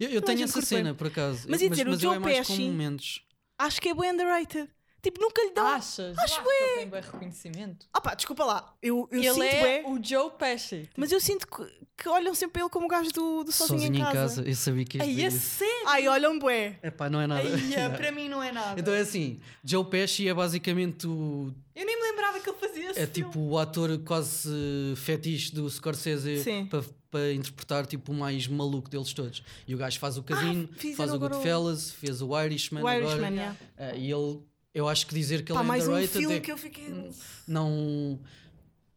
[0.00, 1.46] é, eu, eu tenho essa cena, por acaso.
[1.50, 3.22] Mas Eu- ia dizer, o mas eu Joe é mais com Pesci- momentos.
[3.58, 4.70] Acho que é bem underrated.
[5.04, 5.66] Tipo, nunca lhe dão.
[5.66, 6.18] Achas?
[6.18, 7.86] Acho que ele tem bem reconhecimento.
[7.92, 8.74] Ah pá, desculpa lá.
[8.82, 10.88] Eu, eu ele sinto é o Joe Pesci.
[10.96, 11.62] mas eu sinto que,
[11.96, 14.42] que olham sempre para ele como o gajo do, do Sozinho, em Casa.
[14.42, 15.88] eu sabia que Aí dizer é sério?
[15.88, 16.78] Ai, olham bué.
[16.82, 17.42] Epá, não é nada.
[17.46, 18.80] Ai, é, para mim não é nada.
[18.80, 22.90] Então é assim, Joe Pesci é basicamente o Eu nem me lembrava que ele fazia
[22.90, 23.30] esse É filme.
[23.30, 26.66] tipo o ator quase fetiche do Scorsese Sim.
[26.66, 29.40] para para interpretar tipo o mais maluco deles todos.
[29.68, 32.82] E o gajo faz o Casino, fizeram faz o agora o- Goodfellas, fez o Irishman,
[32.82, 33.04] O agora.
[33.04, 33.56] Irishman, yeah.
[33.78, 34.40] Eh, e ele,
[34.74, 36.58] eu acho que dizer que ele Pá, é mais um underrated filme é que eu
[36.58, 37.10] fiquei.
[37.48, 38.18] não.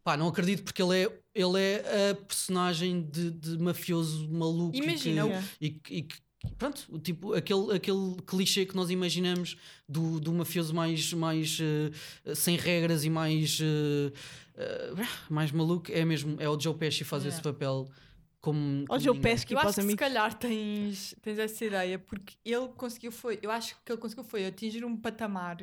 [0.04, 4.80] Pá, não acredito porque ele é, ele é a personagem de, de mafioso maluco e
[4.80, 6.16] Imagina, e, que- e que-
[6.56, 9.56] pronto, tipo, aquele, aquele clichê que nós imaginamos
[9.86, 14.12] do, do mafioso mais, mais eh, sem regras e mais, eh,
[14.56, 14.92] eh,
[15.28, 17.36] mais maluco é mesmo, é o Joe Pesci faz Yeah.
[17.36, 17.86] esse papel
[18.40, 18.84] como.
[18.84, 19.32] Ó, como Joe ninguém.
[19.32, 19.98] Pesci Eu para acho que se amigos.
[20.00, 24.46] calhar tens, tens essa ideia porque ele conseguiu foi, eu acho que ele conseguiu foi
[24.46, 25.58] atingir um patamar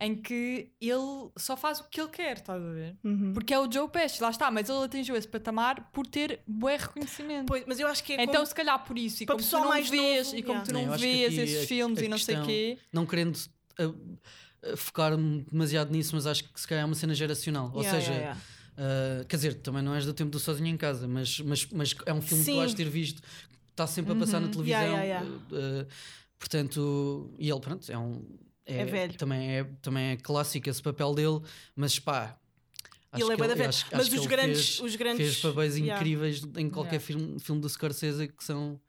[0.00, 2.96] em que ele só faz o que ele quer, estás a ver?
[3.04, 3.32] Uhum.
[3.32, 6.76] Porque é o Joe Pesci, lá está, mas ele atingiu esse patamar por ter bué
[6.76, 7.46] reconhecimento.
[7.46, 9.48] Pois, mas eu acho que é então, como- se calhar por isso, e para como
[9.48, 10.66] tu não mais vês, novo, e como yeah.
[10.66, 12.46] tu Não, não, eu que vês esses a- filmes a e não sei o questão-
[12.46, 13.38] quê, Não querendo
[13.78, 13.82] ah,
[14.64, 17.70] ah, focar-me demasiado nisso, mas acho que se calhar é uma cena geracional.
[17.72, 18.40] Ou Yeah, seja, yeah,
[18.72, 21.94] Uh, quer dizer, também não és do tempo do Sozinho em Casa, mas, mas, mas
[22.06, 22.52] é um filme que Sim.
[22.52, 23.22] tu vais ter visto,
[23.70, 24.52] está sempre a passar na Uhum.
[24.52, 24.80] televisão.
[24.80, 25.86] Yeah, yeah, uh, uh,
[26.38, 28.24] portanto, e ele, pronto, é um.
[28.64, 29.14] É velho.
[29.14, 31.40] Também é, também é clássico esse papel dele,
[31.76, 32.38] mas pá.
[33.10, 33.68] acho Ele é que bué da velho.
[33.68, 35.18] acho- Mas acho que os grandes, fez, os grandes.
[35.40, 37.06] fez papéis yeah, incríveis em qualquer Yeah.
[37.06, 38.80] filme, filme do Scorsese que são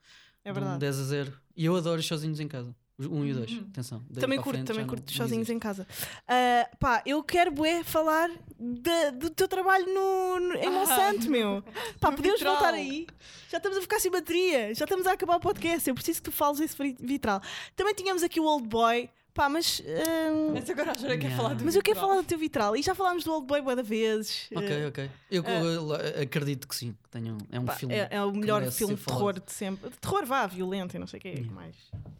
[0.44, 0.78] É de um verdade.
[0.80, 1.32] 10 a 0.
[1.56, 2.74] E eu adoro os Sozinhos em Casa.
[2.98, 3.50] 1 e o 2.
[3.52, 3.66] Uhum.
[3.70, 4.04] Atenção.
[4.20, 5.86] Também curto, frente também curto sozinhos em casa.
[6.28, 11.62] Ah, pá, eu quero bué falar da- do teu trabalho no, no- em Monsanto, meu.
[12.00, 12.54] Pá, podemos vitral.
[12.54, 13.06] voltar aí?
[13.50, 15.88] Já estamos a ficar sem bateria, já estamos a acabar o podcast.
[15.88, 17.40] Eu preciso que tu fales esse vitral.
[17.74, 19.82] Também tínhamos aqui o Old Boy, pá, mas.
[19.86, 22.76] ah, mas agora a Jura quer falar do mas eu quero falar do teu vitral.
[22.76, 24.48] E já falámos do Old Boy da vezes.
[24.54, 25.10] Ok, Ah, ok.
[25.30, 26.96] Eu, eu acredito que sim.
[27.02, 27.94] que tenham, é um pá, filme.
[27.94, 29.90] é, é o melhor filme de terror de sempre.
[29.90, 31.28] De terror, vá, violento e não sei o que.
[31.28, 31.52] Yeah.
[31.52, 31.76] Mais,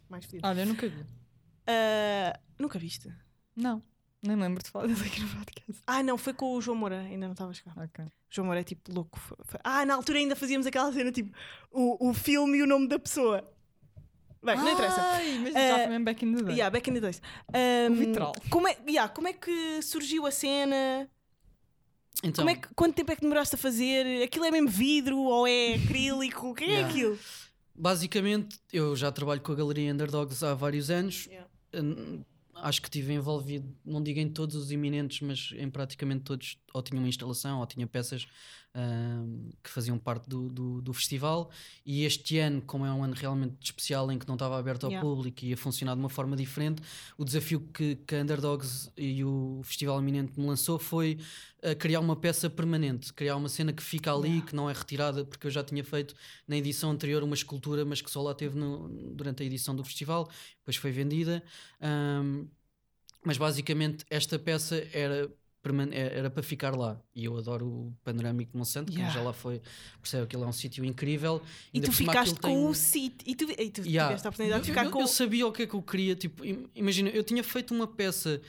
[0.09, 0.47] mais fedido.
[0.47, 1.05] Olha, eu nunca vi.
[1.67, 3.11] Ah, nunca viste?
[3.55, 3.81] Não,
[4.21, 5.81] nem me lembro de falar dele aqui no podcast.
[5.87, 7.71] Ah, não, foi com o João Moura, ainda não estavas cá.
[7.77, 8.05] Ok.
[8.05, 9.19] O João Moura é tipo louco.
[9.63, 11.33] Ah, na altura ainda fazíamos aquela cena tipo
[11.71, 13.49] o, o filme e o nome da pessoa.
[14.45, 15.01] Bem, não interessa.
[15.01, 16.55] Ai, mas já foi mesmo back in the day.
[16.55, 17.21] Yeah, back in the days.
[17.53, 18.33] Um, O vitral.
[18.49, 21.09] Como é, yeah, como é que surgiu a cena?
[22.23, 24.23] Então, Como é que, quanto tempo é que demoraste a fazer?
[24.23, 26.51] Aquilo é mesmo vidro ou é acrílico?
[26.51, 26.89] O que é Yeah.
[26.89, 27.19] aquilo?
[27.77, 31.25] basicamente, eu já trabalho com a Galeria Underdogs há vários anos.
[31.25, 31.47] Yeah.
[31.75, 32.23] Hum,
[32.57, 36.81] Acho que estive envolvido, não digo em todos os iminentes, mas em praticamente todos, ou
[36.81, 38.25] tinha uma instalação, ou tinha peças
[38.75, 41.49] hum, que faziam parte do, do, do festival.
[41.85, 44.91] E este ano, como é um ano realmente especial em que não estava aberto ao
[44.91, 45.07] Yeah.
[45.07, 46.81] público e ia funcionar de uma forma diferente,
[47.17, 51.17] o desafio que, que a Underdogs e o Festival Iminente me lançou foi
[51.63, 54.47] uh, criar uma peça permanente, criar uma cena que fica ali, Yeah.
[54.47, 56.13] que não é retirada, porque eu já tinha feito
[56.47, 59.83] na edição anterior uma escultura, mas que só lá teve no- durante a edição do
[59.83, 61.43] festival, depois foi vendida.
[61.81, 62.47] Um,
[63.23, 65.29] mas basicamente esta peça era
[65.91, 69.13] era para ficar lá e eu adoro o panorâmico de Monsanto Yeah.
[69.13, 69.61] já lá foi
[70.01, 71.41] percebe que ele é um sítio incrível
[71.73, 73.27] E tu ficaste com tem- o sítio.
[73.27, 74.07] E tu, e tu Yeah.
[74.09, 75.81] tiveste a oportunidade de Eu- ficar eu, com eu sabia o que é que eu
[75.81, 78.41] queria tipo, im- imagina, eu tinha feito uma peça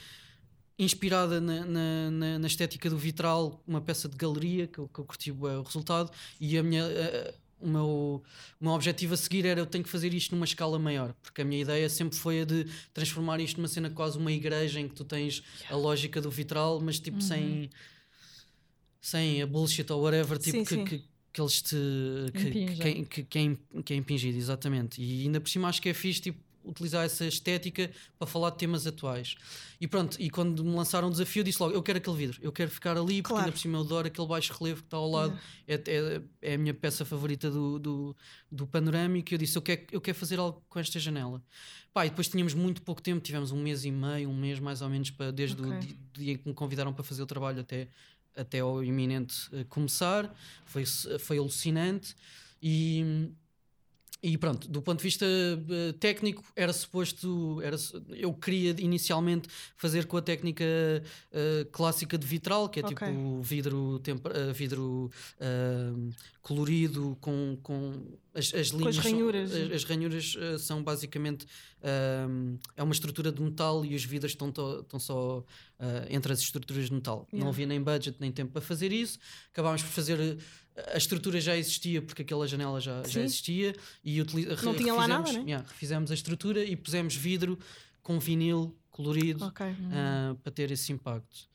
[0.78, 4.98] inspirada na, na, na- na estética do vitral, uma peça de galeria que eu, que
[4.98, 8.22] eu curti o resultado e a minha a- o meu,
[8.60, 11.42] o meu objetivo a seguir era eu tenho que fazer isto numa escala maior, porque
[11.42, 14.88] a minha ideia sempre foi a de transformar isto numa cena quase uma igreja em
[14.88, 17.70] que tu tens a lógica do vitral, mas tipo sem
[19.00, 20.84] sem a bullshit ou whatever tipo Sim, que, sim.
[20.84, 21.76] que, que eles te
[22.32, 25.00] que, que, que, é que é impingido, exatamente.
[25.00, 28.58] E ainda por cima acho que é fixe tipo, utilizar essa estética para falar de
[28.58, 29.36] temas atuais.
[29.80, 32.50] E pronto, e quando me lançaram o desafio, disse logo: eu quero aquele vidro, eu
[32.52, 33.44] quero ficar ali, porque Claro.
[33.44, 36.54] ainda por cima eu adoro aquele baixo relevo que está ao lado, é, é, é
[36.54, 38.16] a minha peça favorita do, do,
[38.50, 39.32] do panorâmico.
[39.32, 41.42] E eu disse: eu quero, eu quero fazer algo com esta janela.
[41.94, 44.82] Pá, e depois tínhamos muito pouco tempo, tivemos um mês e meio, um mês mais
[44.82, 45.72] ou menos, para, desde Ok.
[45.72, 47.88] o di- dia em que me convidaram para fazer o trabalho até,
[48.36, 50.34] até ao iminente eh, começar.
[50.66, 50.84] Foi,
[51.18, 52.14] foi alucinante.
[52.62, 53.30] E,
[54.32, 57.60] e pronto, do ponto de vista eh, técnico, era suposto.
[57.62, 57.76] Era,
[58.10, 60.64] eu queria inicialmente fazer com a técnica
[61.32, 62.94] eh, clássica de vitral, que é Ok.
[63.06, 65.92] tipo vidro, temper- eh, vidro eh,
[66.42, 68.02] colorido com, com
[68.34, 68.96] as, as linhas.
[68.96, 69.52] são- ranhuras.
[69.52, 71.46] as, as ranhuras são basicamente.
[72.76, 75.44] é uma estrutura de metal e os vidros estão, estão só
[76.10, 77.26] entre as estruturas de metal.
[77.32, 77.44] Yeah.
[77.44, 79.18] Não havia nem budget nem tempo para fazer isso.
[79.52, 80.38] Acabámos por fazer.
[80.92, 83.74] A estrutura já existia porque aquela janela já, já existia
[84.04, 85.50] e utili- Não tinha lá nada, refizemos- né?
[85.52, 87.58] yeah, refizemos a estrutura e pusemos vidro
[88.02, 89.66] com vinil colorido Ok.
[89.92, 91.48] ah, para ter esse impacto.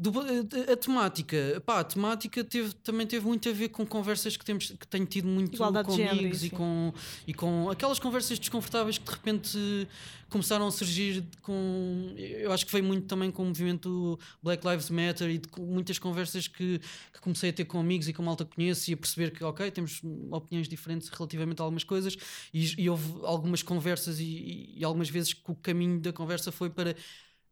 [0.00, 4.34] Do- a, a temática, pá, a temática teve, também teve muito a ver com conversas
[4.34, 6.92] que, temos, que tenho tido muito Igualdade com género, amigos e com,
[7.26, 9.88] e com aquelas conversas desconfortáveis que de repente
[10.30, 12.14] começaram a surgir com.
[12.16, 15.98] Eu acho que veio muito também com o movimento Black Lives Matter e de muitas
[15.98, 16.78] conversas que,
[17.12, 19.44] que comecei a ter com amigos e com malta que conheço e a perceber que,
[19.44, 22.16] ok, temos opiniões diferentes relativamente a algumas coisas
[22.54, 26.50] e, e houve algumas conversas e, e- e algumas vezes que o caminho da conversa
[26.50, 26.96] foi para.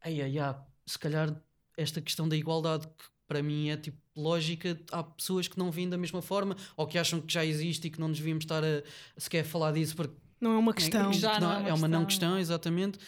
[0.01, 1.37] Ai, ai, ai, se calhar
[1.79, 5.89] esta questão da igualdade que para mim é tipo lógica, há pessoas que não veem
[5.89, 8.65] da mesma forma ou que acham que já existe e que não nos devíamos estar
[8.65, 8.79] a,
[9.17, 11.13] a sequer falar disso porque Não é uma questão.
[11.13, 12.39] Já que não é uma é uma não questão.
[12.39, 12.99] exatamente.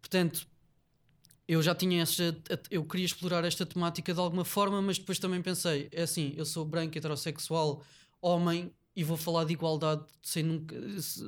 [0.00, 0.46] Portanto,
[1.46, 2.36] eu já tinha essa.
[2.70, 6.44] Eu queria explorar esta temática de alguma forma, mas depois também pensei: é assim, eu
[6.44, 7.82] sou branco, heterossexual,
[8.20, 10.76] homem e vou falar de igualdade sem nunca.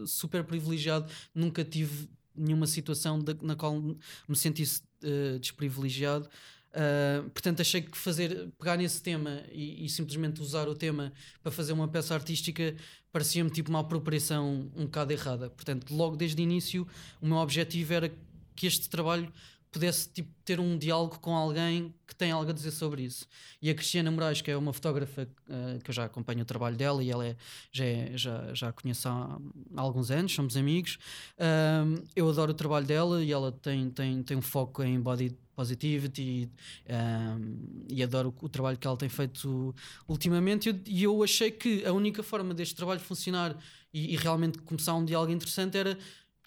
[0.07, 6.29] super privilegiado, nunca tive nenhuma situação da- na qual me sentisse eh, desprivilegiado.
[6.75, 11.53] Uh, portanto, achei que fazer, pegar nesse tema e, e simplesmente usar o tema para
[11.53, 12.75] fazer uma peça artística
[13.13, 15.51] parecia-me tipo uma apropriação um bocado errada.
[15.51, 16.85] Portanto, logo desde o início,
[17.21, 18.13] o meu objetivo era
[18.57, 19.33] que este trabalho
[19.75, 23.27] pudesse tipo, ter um diálogo com alguém que tem algo a dizer sobre isso.
[23.61, 26.77] E a Cristiana Moraes, que é uma fotógrafa uh, que eu já acompanho o trabalho
[26.77, 27.37] dela e ela é,
[27.73, 29.37] já, é, já, já a conheço há,
[29.77, 30.97] há alguns anos, somos amigos.
[31.37, 35.37] Um, eu adoro o trabalho dela e ela tem, tem, tem um foco em body
[35.57, 36.49] positivity
[36.89, 39.75] um, e adoro o, o trabalho que ela tem feito
[40.07, 40.71] ultimamente.
[40.87, 43.57] E eu, eu achei que a única forma deste trabalho funcionar
[43.93, 45.99] e, e realmente começar um diálogo interessante era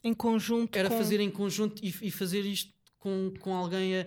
[0.02, 0.78] Em conjunto.
[0.78, 0.98] era com...
[0.98, 4.06] fazer em conjunto e, e fazer isto com, com alguém a,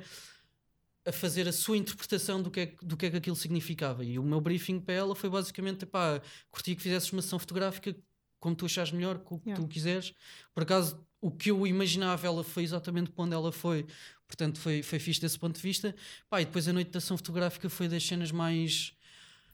[1.06, 4.04] a fazer a sua interpretação do que, é, que- do que é que aquilo significava.
[4.04, 6.20] E o meu briefing para ela foi basicamente: pá,
[6.50, 7.96] curti que fizesses uma sessão fotográfica
[8.38, 9.62] como tu achares melhor, com o que Yeah.
[9.62, 10.14] tu quiseres.
[10.54, 13.86] Por acaso, o que eu imaginava, ela foi exatamente para onde ela foi.
[14.26, 15.94] Portanto, foi, foi fixe desse ponto de vista.
[16.28, 18.94] Pá, e depois a noite da ação fotográfica foi das cenas mais.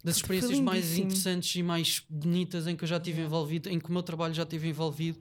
[0.04, 3.80] das Foi experiências mais interessantes e mais bonitas em que eu já estive envolvido, em
[3.80, 5.18] que o meu trabalho já estive envolvido.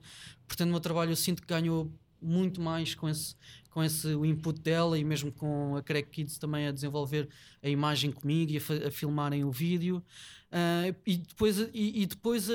[0.47, 1.91] Portanto, o meu trabalho eu sinto que ganhou
[2.25, 3.35] muito mais com esse,
[3.69, 7.29] com esse o input dela e mesmo com a Crack Kids também a desenvolver
[7.61, 10.03] a imagem comigo e a, a filmarem o vídeo.
[10.51, 12.53] Ah, e depois, e, e depois a,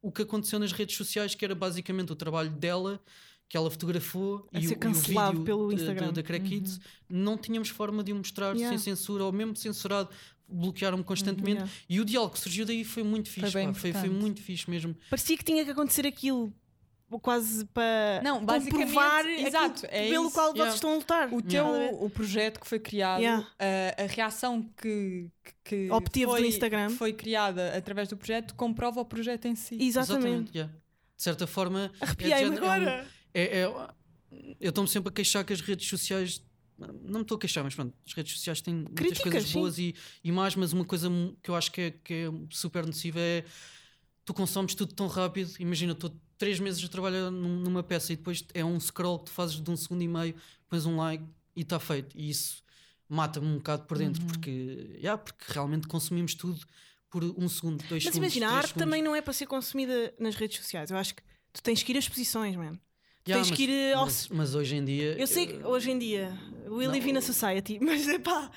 [0.00, 3.00] o que aconteceu nas redes sociais, que era basicamente o trabalho dela
[3.48, 6.06] que ela fotografou A e, ser o, e o vídeo pelo da- Instagram.
[6.06, 8.70] da, da Crack Kids, não tínhamos forma de o mostrar Yeah.
[8.78, 10.08] sem censura, ou mesmo censurado,
[10.48, 11.56] bloquearam-me constantemente.
[11.58, 11.72] Yeah.
[11.86, 14.70] E o diálogo que surgiu daí foi muito fixe, bem pá, foi, foi muito fixe
[14.70, 14.96] mesmo.
[15.10, 16.50] Parecia que tinha que acontecer aquilo.
[17.20, 20.34] Quase para Não, basicamente, comprovar exato, é pelo isso.
[20.34, 20.74] qual vocês Yeah.
[20.74, 21.32] estão a lutar.
[21.34, 21.96] O teu Yeah.
[21.96, 23.46] o projeto que foi criado, Yeah.
[23.58, 25.52] a, a reação que, que,
[25.86, 26.88] que Obteve do foi, Instagram.
[26.88, 29.76] que foi criada através do projeto comprova o projeto em si.
[29.80, 30.50] Exatamente.
[30.56, 30.72] yeah.
[31.16, 33.06] De certa forma, é Arrepiei-me é agora.
[33.34, 33.64] é- é-
[34.60, 36.42] eu estou-me sempre a queixar que as redes sociais.
[36.78, 39.52] Não me estou a queixar, mas pronto, as redes sociais têm muitas coisas sim.
[39.52, 39.94] boas e,
[40.24, 41.08] e mais, mas uma coisa
[41.42, 43.44] que eu acho que é, que é super nociva é
[44.24, 45.52] tu consomes tudo tão rápido.
[45.60, 46.12] Imagina, estou
[46.42, 49.70] três meses trabalhar num- numa peça e depois é um scroll que tu fazes de
[49.70, 50.34] um segundo e meio,
[50.68, 51.22] pões um like
[51.54, 52.16] e está feito.
[52.18, 52.62] E isso
[53.08, 54.04] mata-me um bocado por Uhum.
[54.06, 54.50] dentro, porque,
[54.96, 56.58] yeah, porque realmente consumimos tudo
[57.08, 58.16] por um segundo, dois Mas segundos.
[58.16, 58.84] imagina, a arte segundos.
[58.84, 60.90] também não é para ser consumida nas redes sociais.
[60.90, 61.22] Eu acho que
[61.52, 62.80] tu tens que ir às exposições, mano.
[63.28, 65.16] Yeah, tens mas, que ir ao- mas, mas hoje em dia.
[65.16, 66.36] Eu sei que eh, hoje em dia
[66.66, 68.50] we live in a society, mas pá,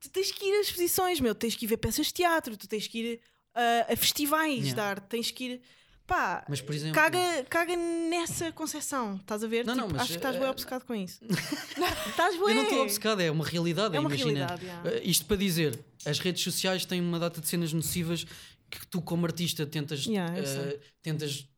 [0.00, 2.66] tu tens que ir às exposições, meu, tens que ir ver peças de teatro, tu
[2.66, 3.20] tens que ir
[3.54, 4.74] ah, a festivais Yeah.
[4.74, 5.60] de arte, tens que ir.
[6.06, 6.94] Pá, Mas, por exemplo.
[6.94, 9.64] caga, caga nessa concepção, estás a ver?
[9.66, 11.20] Não, não, Tipo, mas, acho que estás eh, bem obcecado com isso.
[12.08, 12.48] estás bem.
[12.48, 13.96] Eu não estou obcecado, é uma realidade.
[13.96, 14.46] É uma imagina.
[14.46, 14.90] realidade, yeah.
[14.90, 18.24] Eh, isto para dizer, as redes sociais têm uma data de cenas nocivas
[18.70, 20.06] que tu, como artista, tentas.
[20.06, 20.80] Yeah, sei.
[21.02, 21.48] tentas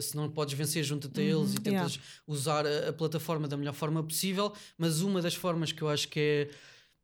[0.00, 1.86] se não podes vencer, junta-te a eles e Uhum, yeah.
[1.86, 4.54] tentas usar a, a plataforma da melhor forma possível.
[4.78, 6.50] Mas uma das formas que eu acho que é,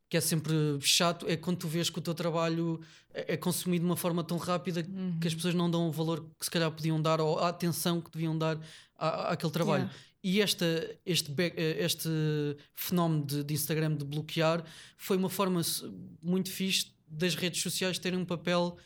[0.09, 2.81] que é sempre chato é quando tu vês que o teu trabalho
[3.13, 5.19] é, é consumido de uma forma tão rápida Uhum.
[5.21, 8.01] que as pessoas não dão o valor que se calhar podiam dar ou a atenção
[8.01, 8.59] que deviam dar
[8.97, 9.85] à, àquele trabalho.
[9.85, 9.99] Yeah.
[10.25, 12.09] E esta, este, eh, este
[12.75, 14.65] fenómeno de, de Instagram de bloquear
[14.97, 15.61] foi uma forma
[16.23, 18.79] muito fixe das redes sociais terem um papel.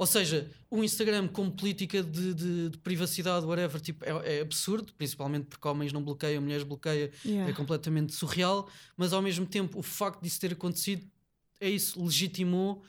[0.00, 4.94] Ou seja, o Instagram como política de, de- de privacidade, whatever, tipo, é, é absurdo,
[4.94, 7.50] principalmente porque homens não bloqueiam, mulheres bloqueiam, Yeah.
[7.50, 11.06] é completamente surreal, mas ao mesmo tempo o facto disso ter acontecido
[11.60, 12.82] é isso, legitimou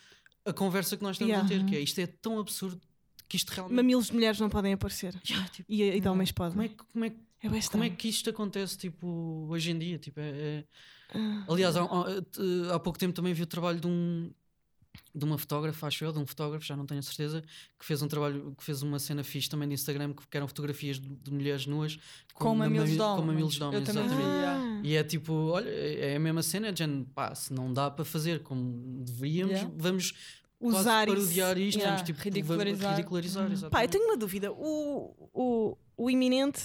[0.46, 1.46] a conversa que nós estamos Yeah.
[1.46, 2.80] a ter, que é isto é tão absurdo
[3.28, 3.76] que isto realmente.
[3.76, 5.14] Mamilos de mulheres não podem aparecer.
[5.30, 6.66] Yeah, tipo, E, e de homens como, podem.
[6.68, 9.98] é, como, é, que- É bem como é que isto acontece tipo, hoje em dia?
[10.00, 10.66] Tipo, é- é-
[11.14, 11.44] Ah.
[11.50, 11.84] Aliás, há-
[12.74, 14.32] há pouco tempo também vi o trabalho de um
[15.14, 17.42] de uma fotógrafa, acho eu, de um fotógrafo, já não tenho a certeza,
[17.78, 21.00] que fez um trabalho, que fez uma cena fixe também de Instagram, que eram fotografias
[21.00, 22.00] de, de mulheres nuas
[22.34, 23.26] Com mamilos mami- de com homens.
[23.28, 24.30] mamilos de Eu homens, também exatamente.
[24.36, 24.62] yeah.
[24.64, 24.82] Ah.
[24.84, 27.74] E é tipo, olha, é é a mesma cena, é de género, pá, se não
[27.74, 29.74] dá para fazer como deveríamos, Yeah.
[29.78, 30.14] vamos
[30.60, 31.16] Usar quase isso.
[31.16, 32.82] parodiar isto, Yeah, vamos tipo ridicularizar.
[32.82, 33.70] vamos ridicularizar, Uhum.
[33.70, 34.52] Pá, eu tenho uma dúvida.
[34.52, 36.62] O, o, o iminente,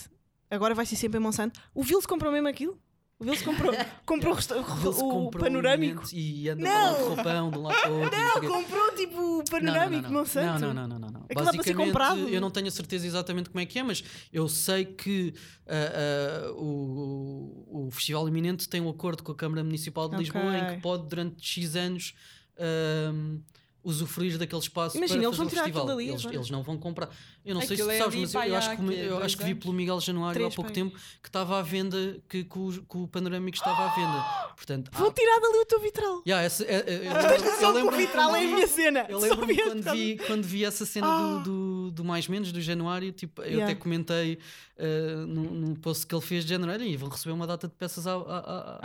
[0.51, 1.59] agora vai ser sempre em Monsanto.
[1.75, 2.79] O Vils comprou mesmo aquilo?
[3.19, 3.73] O Vils comprou,
[4.05, 6.03] comprou o, o- o panorâmico.
[6.13, 6.95] E anda Não!
[6.95, 8.19] com um roupão de um lado para o outro.
[8.19, 8.41] não.
[8.43, 10.61] Comprou tipo o panorâmico de Monsanto.
[10.61, 11.21] Não, não, não, não, não.
[11.23, 12.29] Aquilo dá para ser Basicamente, comprado.
[12.29, 15.33] eu não tenho a certeza exatamente como é que é, mas eu sei que
[15.67, 20.17] ah, ah, o, o Festival Iminente tem um acordo com a Câmara Municipal de.
[20.17, 22.15] Lisboa em que pode, durante X anos,
[22.59, 23.39] ahm,
[23.87, 25.83] usufruir daquele espaço Imagina, para eles fazer vão o tirar festival.
[25.85, 27.09] aquilo dali eles, eles não vão comprar.
[27.45, 29.37] Eu não sei se Aquilo tu é sabes, mas eu, eu acho que, eu acho
[29.39, 32.73] que vi pelo Miguel Januário há pouco tempo que estava à venda, que, que o,
[32.73, 34.23] que o Panorâmico estava à venda.
[34.57, 36.23] Portanto, Vão há- tirar dali o teu vitral.
[36.27, 39.07] Yeah, essa- é- é- eu lembro- eu que o vitral é a minha cena.
[39.09, 41.21] eu a quando vi, quando vi essa cena Ah.
[41.21, 43.65] do, do, do Mais Menos, do Januário, tipo, eu Yeah.
[43.67, 44.39] até comentei
[44.79, 45.45] uh, num,
[45.77, 48.19] post que ele fez de Januário e vão receber uma data de peças à, à,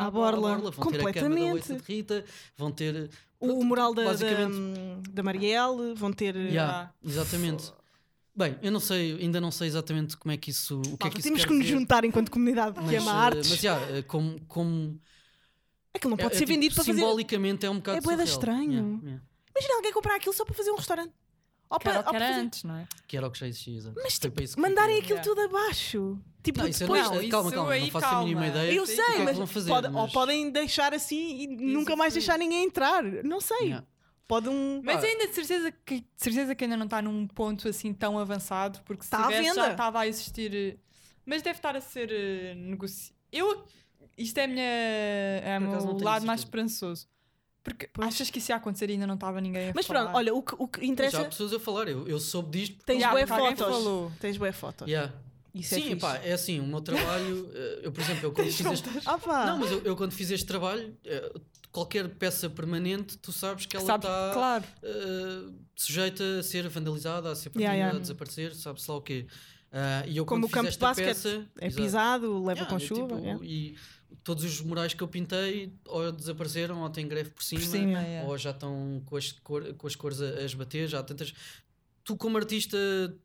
[0.04, 0.58] à, À borla.
[0.72, 1.41] Vão ter a cama da
[1.76, 2.24] de Rita,
[2.56, 3.10] vão ter.
[3.42, 6.36] O, o mural da, da, Basicamente- da Marielle, vão ter.
[6.36, 7.74] Yeah, exatamente.
[8.36, 10.80] Bem, eu não sei, ainda não sei exatamente como é que isso.
[10.80, 13.12] O que é Malta, que temos que nos dizer, juntar enquanto comunidade que Mas, ama
[13.12, 13.50] uh, artes.
[13.50, 15.02] mas yeah, uh, como, como
[15.94, 17.00] Aquilo não pode é- é ser tipo, vendido para fazer.
[17.02, 18.24] simbolicamente é um bocado É surreal.
[18.24, 18.72] estranho.
[18.72, 19.24] Yeah, yeah.
[19.54, 21.12] Imagina alguém comprar aquilo só para fazer um restaurante.
[21.72, 22.88] Ou Que era que ou antes, não é?
[23.07, 23.93] Que era o que já existia.
[23.95, 25.24] Mas tipo, isso que mandarem aquilo Yeah.
[25.30, 26.19] tudo abaixo.
[26.43, 27.03] Tipo, Não, isso é depois.
[27.03, 28.57] não, Não, calma, isso calma, aí não faço a mínima calma.
[28.57, 28.74] ideia.
[28.78, 31.47] Eu que é sei, que mas, vão fazer, pode- ou mas- podem deixar assim e
[31.47, 33.01] nunca mais deixar ninguém entrar.
[33.24, 33.57] Não sei.
[33.67, 33.86] Yeah.
[34.28, 34.82] Pode um.
[34.84, 38.17] Mas ainda de certeza, que, de certeza que ainda não está num ponto assim tão
[38.19, 39.55] avançado, porque se Está à tivesse venda.
[39.65, 40.53] já estava a existir.
[40.55, 40.78] eh,
[41.26, 43.15] Mas deve estar a ser eh, negociado.
[43.32, 43.65] Eu.
[44.17, 47.07] Isto é, a minha, é o meu lado mais esperançoso.
[47.64, 48.07] Porque Pois.
[48.07, 50.01] achas que isso ia acontecer e ainda não estava ninguém a Mas falar?
[50.03, 51.26] pronto, olha, o que, o que Mas Já há interessa.
[51.26, 52.74] pessoas a falar, eu, eu soube disto.
[52.78, 53.76] porque- Tens Yeah, alguém fotos.
[53.76, 54.12] falou.
[54.20, 54.88] Tens bué fotos.
[54.88, 55.14] Yeah.
[55.53, 55.95] Isso é Sim, fixe.
[55.97, 59.45] pá, é assim, o meu trabalho, eh, eu por exemplo, eu quando fiz este, Ah,
[59.47, 61.34] não, mas eu, eu quando fiz este trabalho, eh,
[61.72, 64.64] qualquer peça permanente, tu sabes que ela está claro.
[64.82, 67.97] eh, sujeita a ser vandalizada, a ser perdida, Yeah, yeah.
[67.97, 69.28] a desaparecer, sabe-se lá o quê.
[69.74, 71.84] Ah, e eu Como o campo de basquete peça, É exato.
[71.84, 73.16] pisado, leva Yeah, com é chuva.
[73.16, 73.45] tipo, yeah.
[73.45, 73.76] E
[74.24, 77.99] todos os murais que eu pintei ou desapareceram ou têm greve por cima, Por cima,
[78.01, 78.28] yeah.
[78.30, 81.34] ou já estão com as, cor- com as cores a, a esbater, já tantas.
[82.03, 82.78] tu, como artista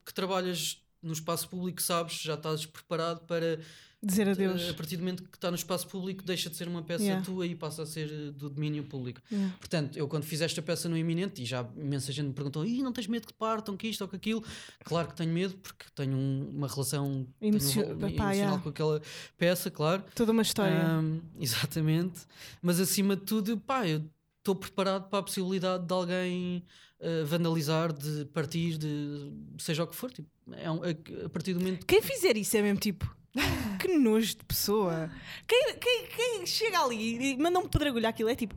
[0.05, 3.61] que trabalhas no espaço público, sabes, já estás preparado para
[4.07, 4.69] Dizer adeus.
[4.71, 7.25] a partir do momento que está no espaço público, deixa de ser uma peça Yeah.
[7.25, 9.21] tua e passa a ser eh, do domínio público.
[9.31, 9.55] Yeah.
[9.59, 12.83] Portanto, eu quando fiz esta peça no Iminente, e já imensa gente me perguntou: Ih,
[12.83, 14.45] não tens medo que partam, que isto ou que aquilo?
[14.85, 18.33] Claro que tenho medo, porque tenho um- uma relação tenho um Emocio- vo- pá, emocional
[18.35, 18.63] yeah.
[18.63, 19.03] com aquela
[19.37, 20.05] peça, claro.
[20.15, 20.81] Toda uma história.
[20.81, 22.21] Ahm, exatamente.
[22.63, 24.03] Mas acima de tudo, pá, eu
[24.39, 26.63] estou preparado para a possibilidade de alguém
[27.01, 30.11] ah, vandalizar, de partir, de seja o que for.
[30.11, 33.16] Tipo, é um- a, a partir do momento Quem fizer isso é mesmo tipo.
[33.79, 35.11] Que nojo de pessoa.
[35.47, 38.55] Quem, quem, quem chega ali e manda um pedregulho àquilo é tipo.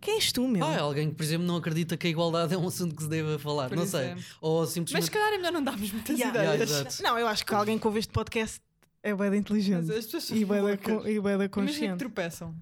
[0.00, 0.64] Quem és tu, meu?
[0.64, 3.02] Ah, é alguém que, por exemplo, não acredita que a igualdade é um assunto que
[3.02, 3.68] se deva falar.
[3.68, 4.06] Por não sei.
[4.06, 4.24] exemplo.
[4.40, 5.04] Ou Mas simplesmente.
[5.06, 6.38] se calhar é melhor não darmos muitas Yeah.
[6.38, 6.80] Yeah, ideias.
[6.88, 7.02] exato.
[7.02, 8.60] Não, eu acho que alguém que ouve este podcast
[9.02, 9.90] é bem Mas inteligente.
[9.92, 11.98] as pessoas são E bem da con- e bué da Imagina que consciente.
[11.98, 12.54] tropeçam.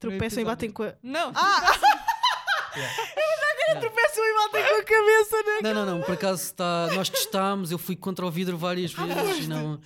[0.00, 0.94] Tropeçam e batem com a.
[1.02, 1.32] Não,
[3.80, 5.60] Tropeçam e batem com a cabeça, né?
[5.62, 6.02] Não, não, não.
[6.04, 6.88] Por acaso está...
[6.94, 9.80] nós testámos, eu fui contra o vidro várias Ah, vezes e não.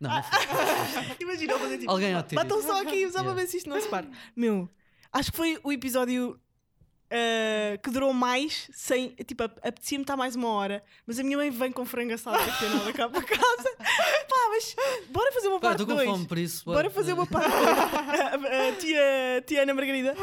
[0.00, 1.16] Não, não foi.
[1.20, 1.90] Imagina, eu fazer tipo.
[1.90, 3.34] Alguém ter Batam só aqui só para Yeah.
[3.34, 4.06] ver se isto não se para.
[4.34, 4.68] Meu,
[5.12, 6.40] acho que foi o episódio
[7.10, 9.08] ah, que durou mais sem.
[9.26, 12.38] Tipo, ap- apetecia-me estar mais uma hora, mas a minha mãe vem com frango assado
[12.38, 13.70] daqui a nada cá para casa.
[14.30, 14.76] Pá, mas
[15.10, 16.10] bora fazer uma Pá, parte estou com 2.
[16.10, 16.64] fome por isso.
[16.64, 17.48] Bora fazer uma parte.
[17.54, 20.14] Ah, tia, tia Ana Margarida.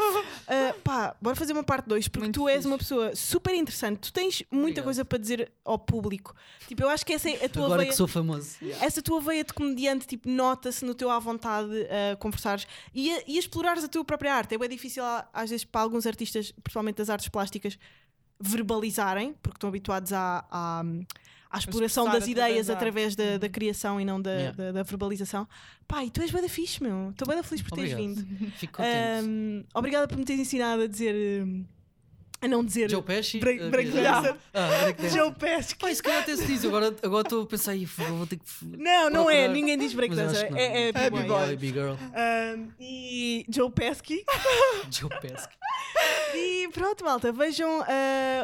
[0.48, 2.68] Ah, pá, bora fazer uma parte 2, porque Muito tu és fixe.
[2.68, 4.00] uma pessoa super interessante.
[4.00, 4.84] Tu tens muita Obrigado.
[4.86, 6.34] coisa para dizer ao público.
[6.68, 7.92] Tipo, eu acho que essa é a tua Agora veia.
[7.92, 8.58] que sou famoso.
[8.82, 11.70] Essa tua veia de comediante, tipo, nota-se no teu à vontade
[12.14, 14.56] a conversares e a, e a explorares a tua própria arte.
[14.56, 17.78] É bem difícil, às vezes, para alguns artistas, principalmente das artes plásticas,
[18.40, 20.84] verbalizarem, porque estão habituados à, à,
[21.50, 24.58] à exploração das ideias através da da, da criação e não da, Yeah.
[24.58, 25.48] da, da verbalização.
[26.06, 27.10] E tu és bem da fixe, meu.
[27.10, 28.16] Estou bem da feliz por teres Obrigado.
[28.16, 28.52] vindo.
[28.58, 28.96] Fico contente.
[29.26, 31.44] Ahm, obrigada por me teres ensinado a dizer.
[31.44, 31.66] hum,
[32.42, 32.90] a não dizer.
[32.90, 33.38] Joe Pesci.
[33.38, 34.08] eh, break eh.
[34.08, 35.10] Ah, dancer.
[35.10, 35.76] Joe Pesci.
[35.76, 36.64] Pá, isso calhar até se diz.
[36.66, 38.44] Agora agora estou a pensar, "Ih, fogo, vou ter que.
[38.78, 39.34] Não, não é.
[39.48, 40.58] procurar." Ninguém diz que não.
[40.58, 41.22] É, é, É b-boy.
[41.22, 41.38] b-boy.
[41.38, 41.94] Yeah, Big Girl.
[41.94, 44.24] Um, e Joe Pesci.
[44.92, 45.48] Joe Pesci.
[46.36, 47.86] e pronto, malta, vejam uh,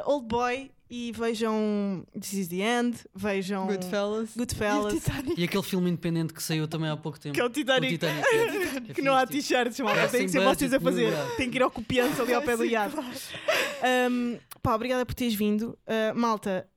[0.06, 4.30] Old Boy e vejam This is the End, vejam Goodfellas.
[4.38, 5.34] Goodfellas, E.
[5.42, 7.34] E aquele filme independente que saiu também há pouco tempo.
[7.34, 7.96] que é o Titanic.
[7.96, 8.28] O Titanic.
[8.28, 8.90] é.
[8.90, 9.40] É Que não há tipo.
[9.40, 11.12] t-shirts, malta, É, tem que ser vocês a fazer.
[11.36, 12.96] Tem que ir ao copiante ali ao pé do iate.
[12.96, 15.76] Um, pá, obrigada por teres vindo.
[15.88, 16.68] Uh, malta,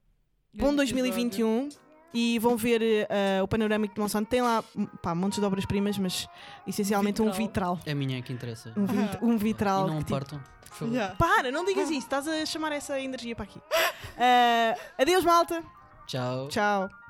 [0.55, 1.69] bom Grande 2021
[2.15, 4.31] e vão ver uh, o panorâmico de Monsanto.
[4.31, 4.65] Tem lá
[5.03, 6.27] pá, montes de obras-primas, mas
[6.67, 7.79] essencialmente um vitral.
[7.85, 8.73] É a minha que interessa.
[8.77, 9.89] Um, vit- um vitral.
[9.89, 10.41] E não que, tipo.
[10.85, 11.15] Yeah.
[11.17, 13.59] Para, não digas isso, estás a chamar essa energia para aqui.
[13.59, 15.63] Uh, adeus, malta.
[16.07, 16.49] Tchau.
[16.49, 17.06] Tchau.